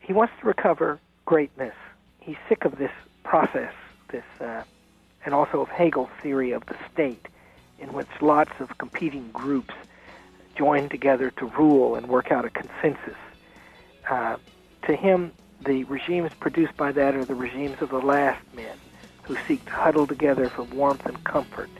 he 0.00 0.12
wants 0.12 0.34
to 0.40 0.46
recover 0.46 0.98
greatness. 1.24 1.74
He's 2.18 2.36
sick 2.48 2.64
of 2.64 2.78
this 2.78 2.90
process, 3.22 3.72
this, 4.08 4.24
uh, 4.40 4.64
and 5.24 5.34
also 5.34 5.60
of 5.60 5.68
Hegel's 5.68 6.10
theory 6.20 6.50
of 6.50 6.66
the 6.66 6.76
state, 6.92 7.26
in 7.78 7.92
which 7.92 8.08
lots 8.20 8.52
of 8.58 8.76
competing 8.76 9.30
groups 9.30 9.74
join 10.56 10.88
together 10.88 11.30
to 11.30 11.46
rule 11.46 11.94
and 11.94 12.08
work 12.08 12.32
out 12.32 12.44
a 12.44 12.50
consensus. 12.50 13.16
Uh, 14.10 14.36
to 14.86 14.96
him, 14.96 15.32
the 15.64 15.84
regimes 15.84 16.32
produced 16.40 16.76
by 16.76 16.90
that 16.90 17.14
are 17.14 17.24
the 17.24 17.36
regimes 17.36 17.80
of 17.80 17.90
the 17.90 18.00
last 18.00 18.42
men 18.54 18.76
who 19.22 19.36
seek 19.46 19.64
to 19.64 19.70
huddle 19.70 20.08
together 20.08 20.48
for 20.48 20.64
warmth 20.64 21.06
and 21.06 21.22
comfort 21.22 21.70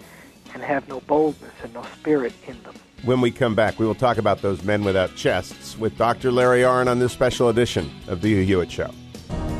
and 0.63 0.71
have 0.71 0.87
no 0.89 1.01
boldness 1.01 1.53
and 1.63 1.75
no 1.75 1.83
spirit 1.95 2.33
in 2.47 2.63
them. 2.63 2.75
When 3.05 3.21
we 3.21 3.33
come 3.33 3.57
back, 3.57 3.81
we 3.81 3.87
will 3.87 3.97
talk 3.97 4.19
about 4.19 4.43
those 4.43 4.63
men 4.63 4.85
without 4.85 5.17
chests 5.17 5.77
with 5.77 5.99
Dr. 5.99 6.31
Larry 6.31 6.61
Arnn 6.61 6.89
on 6.89 7.01
this 7.01 7.13
special 7.13 7.49
edition 7.49 7.91
of 8.07 8.21
The 8.21 8.29
Hugh 8.29 8.45
Hewitt 8.45 8.71
Show. 8.71 8.91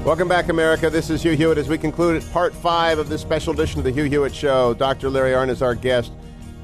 Welcome 0.05 0.29
back, 0.29 0.49
America. 0.49 0.89
This 0.91 1.11
is 1.11 1.23
Hugh 1.23 1.33
Hewitt 1.33 1.59
as 1.59 1.69
we 1.69 1.77
conclude 1.77 2.23
part 2.33 2.55
five 2.55 3.01
of 3.01 3.09
this 3.09 3.21
special 3.21 3.53
edition 3.53 3.81
of 3.81 3.85
The 3.85 3.91
Hugh 3.91 4.05
Hewitt 4.05 4.35
Show. 4.35 4.75
Dr. 4.75 5.11
Larry 5.11 5.33
Arnn 5.33 5.49
is 5.49 5.61
our 5.61 5.75
guest. 5.75 6.13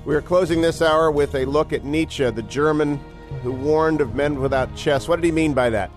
We 0.05 0.15
are 0.15 0.23
closing 0.23 0.61
this 0.61 0.81
hour 0.83 1.11
with 1.11 1.35
a 1.35 1.45
look 1.45 1.73
at 1.73 1.85
Nietzsche, 1.85 2.31
the 2.31 2.43
German 2.43 3.01
who 3.43 3.53
warned 3.53 4.01
of 4.01 4.15
men 4.15 4.41
without 4.41 4.75
chests. 4.77 5.09
What 5.09 5.17
did 5.17 5.25
he 5.25 5.33
mean 5.33 5.53
by 5.53 5.69
that? 5.71 5.91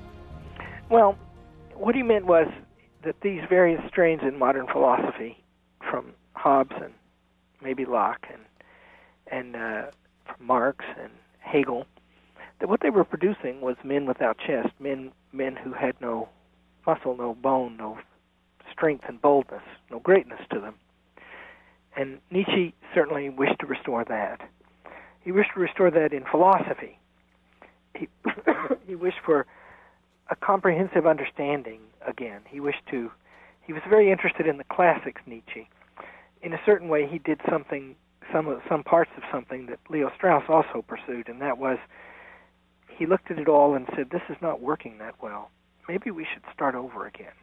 Well, 0.89 1.15
what 1.75 1.93
he 1.93 2.01
meant 2.01 2.25
was 2.25 2.47
that 3.03 3.21
these 3.21 3.41
various 3.47 3.81
strains 3.87 4.21
in 4.23 4.37
modern 4.37 4.65
philosophy, 4.67 5.37
from 5.79 6.13
Hobbes 6.33 6.75
and 6.81 6.93
maybe 7.61 7.85
Locke 7.85 8.27
and 8.31 8.41
and 9.27 9.55
uh, 9.55 9.91
Marx 10.39 10.83
and 10.99 11.11
Hegel, 11.39 11.85
that 12.59 12.67
what 12.67 12.81
they 12.81 12.89
were 12.89 13.05
producing 13.05 13.61
was 13.61 13.75
men 13.83 14.05
without 14.05 14.37
chest, 14.37 14.69
men 14.79 15.11
men 15.31 15.55
who 15.55 15.73
had 15.73 15.99
no 16.01 16.29
muscle, 16.85 17.15
no 17.15 17.33
bone, 17.33 17.77
no 17.77 17.99
strength 18.71 19.05
and 19.07 19.21
boldness, 19.21 19.63
no 19.89 19.99
greatness 19.99 20.41
to 20.51 20.59
them. 20.59 20.75
And 21.95 22.19
Nietzsche 22.29 22.73
certainly 22.93 23.29
wished 23.29 23.59
to 23.59 23.65
restore 23.65 24.05
that. 24.05 24.41
He 25.21 25.31
wished 25.31 25.51
to 25.53 25.59
restore 25.59 25.91
that 25.91 26.13
in 26.13 26.23
philosophy. 26.29 26.97
He, 27.95 28.07
he 28.87 28.95
wished 28.95 29.19
for 29.25 29.45
a 30.29 30.35
comprehensive 30.35 31.05
understanding 31.05 31.81
again. 32.05 32.41
He 32.47 32.59
wished 32.59 32.85
to. 32.91 33.11
He 33.61 33.73
was 33.73 33.81
very 33.87 34.11
interested 34.11 34.47
in 34.47 34.57
the 34.57 34.63
classics, 34.63 35.21
Nietzsche. 35.25 35.69
In 36.41 36.53
a 36.53 36.59
certain 36.65 36.89
way, 36.89 37.07
he 37.07 37.19
did 37.19 37.39
something, 37.49 37.95
some 38.33 38.61
some 38.67 38.83
parts 38.83 39.11
of 39.17 39.23
something 39.31 39.67
that 39.67 39.79
Leo 39.89 40.11
Strauss 40.15 40.43
also 40.49 40.83
pursued, 40.87 41.29
and 41.29 41.41
that 41.41 41.57
was 41.57 41.77
he 42.87 43.05
looked 43.05 43.31
at 43.31 43.39
it 43.39 43.47
all 43.47 43.75
and 43.75 43.87
said, 43.95 44.09
"This 44.09 44.21
is 44.29 44.37
not 44.41 44.61
working 44.61 44.97
that 44.99 45.15
well. 45.21 45.51
Maybe 45.87 46.11
we 46.11 46.25
should 46.25 46.43
start 46.53 46.75
over 46.75 47.05
again. 47.05 47.33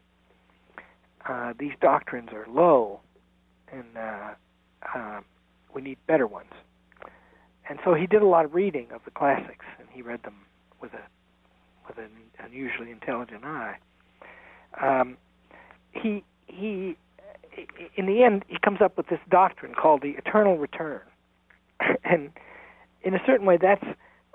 Uh, 1.28 1.52
these 1.58 1.72
doctrines 1.80 2.30
are 2.32 2.46
low, 2.48 3.00
and 3.72 3.96
uh, 3.96 4.34
uh, 4.94 5.20
we 5.74 5.82
need 5.82 5.98
better 6.06 6.26
ones." 6.26 6.52
And 7.68 7.78
so 7.84 7.94
he 7.94 8.06
did 8.06 8.22
a 8.22 8.26
lot 8.26 8.44
of 8.44 8.54
reading 8.54 8.88
of 8.92 9.02
the 9.04 9.10
classics, 9.10 9.66
and 9.78 9.88
he 9.92 10.02
read 10.02 10.22
them 10.22 10.46
with 10.80 10.92
a 10.94 11.02
with 11.86 11.98
an 11.98 12.10
unusually 12.38 12.90
intelligent 12.90 13.44
eye. 13.44 13.78
Um, 14.80 15.16
he 15.92 16.24
he 16.46 16.96
in 17.96 18.06
the 18.06 18.22
end 18.22 18.44
he 18.48 18.58
comes 18.58 18.80
up 18.80 18.96
with 18.96 19.08
this 19.08 19.20
doctrine 19.30 19.74
called 19.74 20.02
the 20.02 20.10
eternal 20.10 20.58
return, 20.58 21.00
and 22.04 22.30
in 23.02 23.14
a 23.14 23.20
certain 23.26 23.46
way 23.46 23.56
that's 23.56 23.84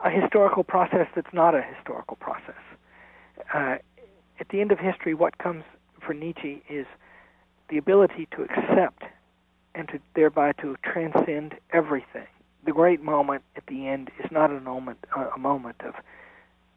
a 0.03 0.09
historical 0.09 0.63
process 0.63 1.07
that's 1.15 1.33
not 1.33 1.55
a 1.55 1.61
historical 1.61 2.17
process. 2.17 2.55
Uh, 3.53 3.75
at 4.39 4.49
the 4.49 4.61
end 4.61 4.71
of 4.71 4.79
history, 4.79 5.13
what 5.13 5.37
comes 5.37 5.63
for 6.05 6.13
Nietzsche 6.13 6.61
is 6.69 6.85
the 7.69 7.77
ability 7.77 8.27
to 8.35 8.43
accept 8.43 9.03
and 9.75 9.87
to 9.87 9.99
thereby 10.15 10.51
to 10.53 10.75
transcend 10.83 11.55
everything. 11.71 12.27
The 12.65 12.71
great 12.71 13.01
moment 13.01 13.43
at 13.55 13.65
the 13.67 13.87
end 13.87 14.11
is 14.23 14.29
not 14.31 14.51
a 14.51 14.59
moment 14.59 14.99
a 15.35 15.37
moment 15.39 15.81
of 15.81 15.95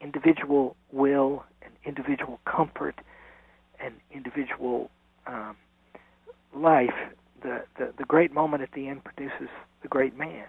individual 0.00 0.76
will 0.92 1.44
and 1.62 1.72
individual 1.84 2.40
comfort 2.44 3.00
and 3.80 3.94
individual 4.12 4.90
um, 5.26 5.56
life, 6.56 6.94
the, 7.42 7.62
the 7.78 7.92
the 7.98 8.04
great 8.04 8.32
moment 8.32 8.62
at 8.62 8.72
the 8.72 8.88
end 8.88 9.04
produces 9.04 9.48
the 9.82 9.88
great 9.88 10.16
man. 10.16 10.46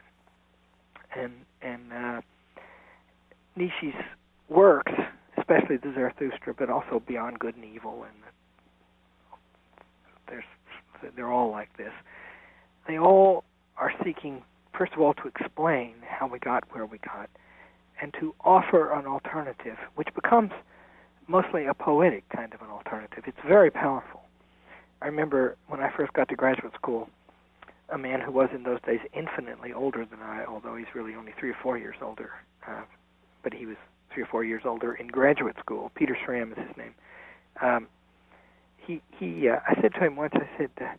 And 1.16 1.34
and 1.62 1.94
uh, 1.94 2.22
Nietzsche's 3.56 3.94
works, 4.50 4.92
especially 5.38 5.78
the 5.78 5.92
Zarathustra, 5.94 6.54
but 6.54 6.70
also 6.70 7.02
Beyond 7.06 7.40
Good 7.40 7.56
and 7.56 7.66
Evil, 7.66 8.04
and 8.04 8.16
there's 10.28 10.44
they're 11.16 11.32
all 11.32 11.52
like 11.52 11.76
this. 11.78 11.94
They 12.88 12.98
all 12.98 13.44
are 13.78 13.92
seeking, 14.04 14.44
first 14.78 14.94
of 14.94 15.02
all, 15.02 15.14
to 15.16 15.28
explain 15.28 15.94
how 16.08 16.28
we 16.28 16.40
got 16.40 16.64
where 16.72 16.86
we 16.86 16.98
got 17.00 17.30
and 18.02 18.14
to 18.20 18.34
offer 18.44 18.94
an 18.94 19.06
alternative, 19.06 19.78
which 19.96 20.10
becomes 20.14 20.52
mostly 21.28 21.66
a 21.66 21.74
poetic 21.74 22.28
kind 22.30 22.54
of 22.54 22.62
an 22.62 22.70
alternative. 22.70 23.24
It's 23.26 23.38
very 23.46 23.72
powerful. 23.72 24.22
I 25.02 25.06
remember 25.06 25.56
when 25.68 25.80
I 25.80 25.92
first 25.96 26.14
got 26.14 26.30
to 26.30 26.36
graduate 26.36 26.74
school, 26.74 27.10
a 27.90 27.98
man 27.98 28.20
who 28.20 28.32
was 28.32 28.50
in 28.54 28.64
those 28.64 28.82
days 28.86 29.00
infinitely 29.14 29.72
older 29.74 30.06
than 30.06 30.20
I, 30.22 30.46
although 30.46 30.76
he's 30.76 30.88
really 30.94 31.16
only 31.16 31.34
three 31.40 31.52
or 31.52 31.58
four 31.62 31.78
years 31.78 31.96
older, 32.02 32.32
uh, 32.68 32.82
but 33.44 33.54
he 33.54 33.66
was 33.66 33.78
three 34.14 34.24
or 34.24 34.26
four 34.26 34.44
years 34.44 34.64
older 34.66 34.94
in 34.94 35.08
graduate 35.08 35.56
school. 35.60 35.92
Peter 35.96 36.18
Schramm 36.26 36.52
is 36.52 36.58
his 36.58 36.78
name. 36.78 36.94
Um, 37.62 37.88
he 38.78 39.02
he. 39.20 39.50
Uh, 39.50 39.60
I 39.68 39.80
said 39.82 39.94
to 39.94 40.00
him 40.00 40.16
once. 40.16 40.34
I 40.36 40.50
said 40.58 40.72
uh, 40.82 40.96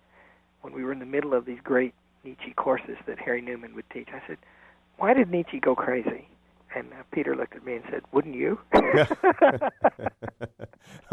when 0.63 0.73
we 0.73 0.85
were 0.85 0.93
in 0.93 0.99
the 0.99 1.07
middle 1.07 1.35
of 1.35 1.45
these 1.45 1.59
great 1.63 1.95
Nietzsche 2.25 2.53
courses 2.57 2.97
that 3.07 3.19
Harry 3.19 3.41
Neumann 3.41 3.75
would 3.75 3.89
teach. 3.91 4.09
I 4.13 4.23
said, 4.27 4.39
"Why 4.97 5.15
did 5.15 5.31
Nietzsche 5.31 5.61
go 5.61 5.75
crazy?" 5.75 6.29
And 6.75 6.93
uh, 6.93 6.97
Peter 7.13 7.35
looked 7.35 7.57
at 7.57 7.65
me 7.65 7.77
and 7.77 7.85
said, 7.91 8.03
"Wouldn't 8.13 8.35
you?" 8.35 8.59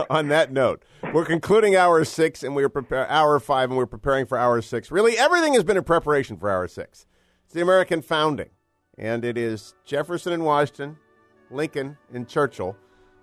On 0.09 0.27
that 0.27 0.51
note, 0.51 0.83
we're 1.13 1.25
concluding 1.25 1.75
hour 1.75 2.03
six, 2.03 2.43
and 2.43 2.55
we 2.55 2.63
are 2.63 2.69
prepare 2.69 3.09
hour 3.09 3.39
five, 3.39 3.69
and 3.69 3.77
we're 3.77 3.85
preparing 3.85 4.25
for 4.25 4.37
hour 4.37 4.61
six. 4.61 4.91
Really, 4.91 5.17
everything 5.17 5.53
has 5.53 5.63
been 5.63 5.77
in 5.77 5.83
preparation 5.83 6.37
for 6.37 6.49
hour 6.49 6.67
six. 6.67 7.05
It's 7.45 7.53
the 7.53 7.61
American 7.61 8.01
founding, 8.01 8.49
and 8.97 9.23
it 9.23 9.37
is 9.37 9.75
Jefferson 9.85 10.33
and 10.33 10.43
Washington, 10.43 10.97
Lincoln 11.49 11.97
and 12.13 12.27
Churchill, 12.27 12.75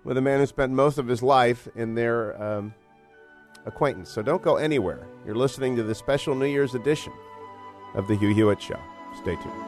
with 0.03 0.17
a 0.17 0.21
man 0.21 0.39
who 0.39 0.45
spent 0.45 0.71
most 0.71 0.97
of 0.97 1.07
his 1.07 1.21
life 1.21 1.67
in 1.75 1.93
their 1.93 2.41
um, 2.41 2.73
acquaintance. 3.65 4.09
So 4.09 4.21
don't 4.21 4.41
go 4.41 4.55
anywhere. 4.57 5.07
You're 5.25 5.35
listening 5.35 5.75
to 5.75 5.83
the 5.83 5.95
special 5.95 6.35
New 6.35 6.45
Year's 6.47 6.75
edition 6.75 7.13
of 7.95 8.07
the 8.07 8.15
Hugh 8.15 8.33
Hewitt 8.33 8.61
Show. 8.61 8.79
Stay 9.21 9.35
tuned. 9.35 9.63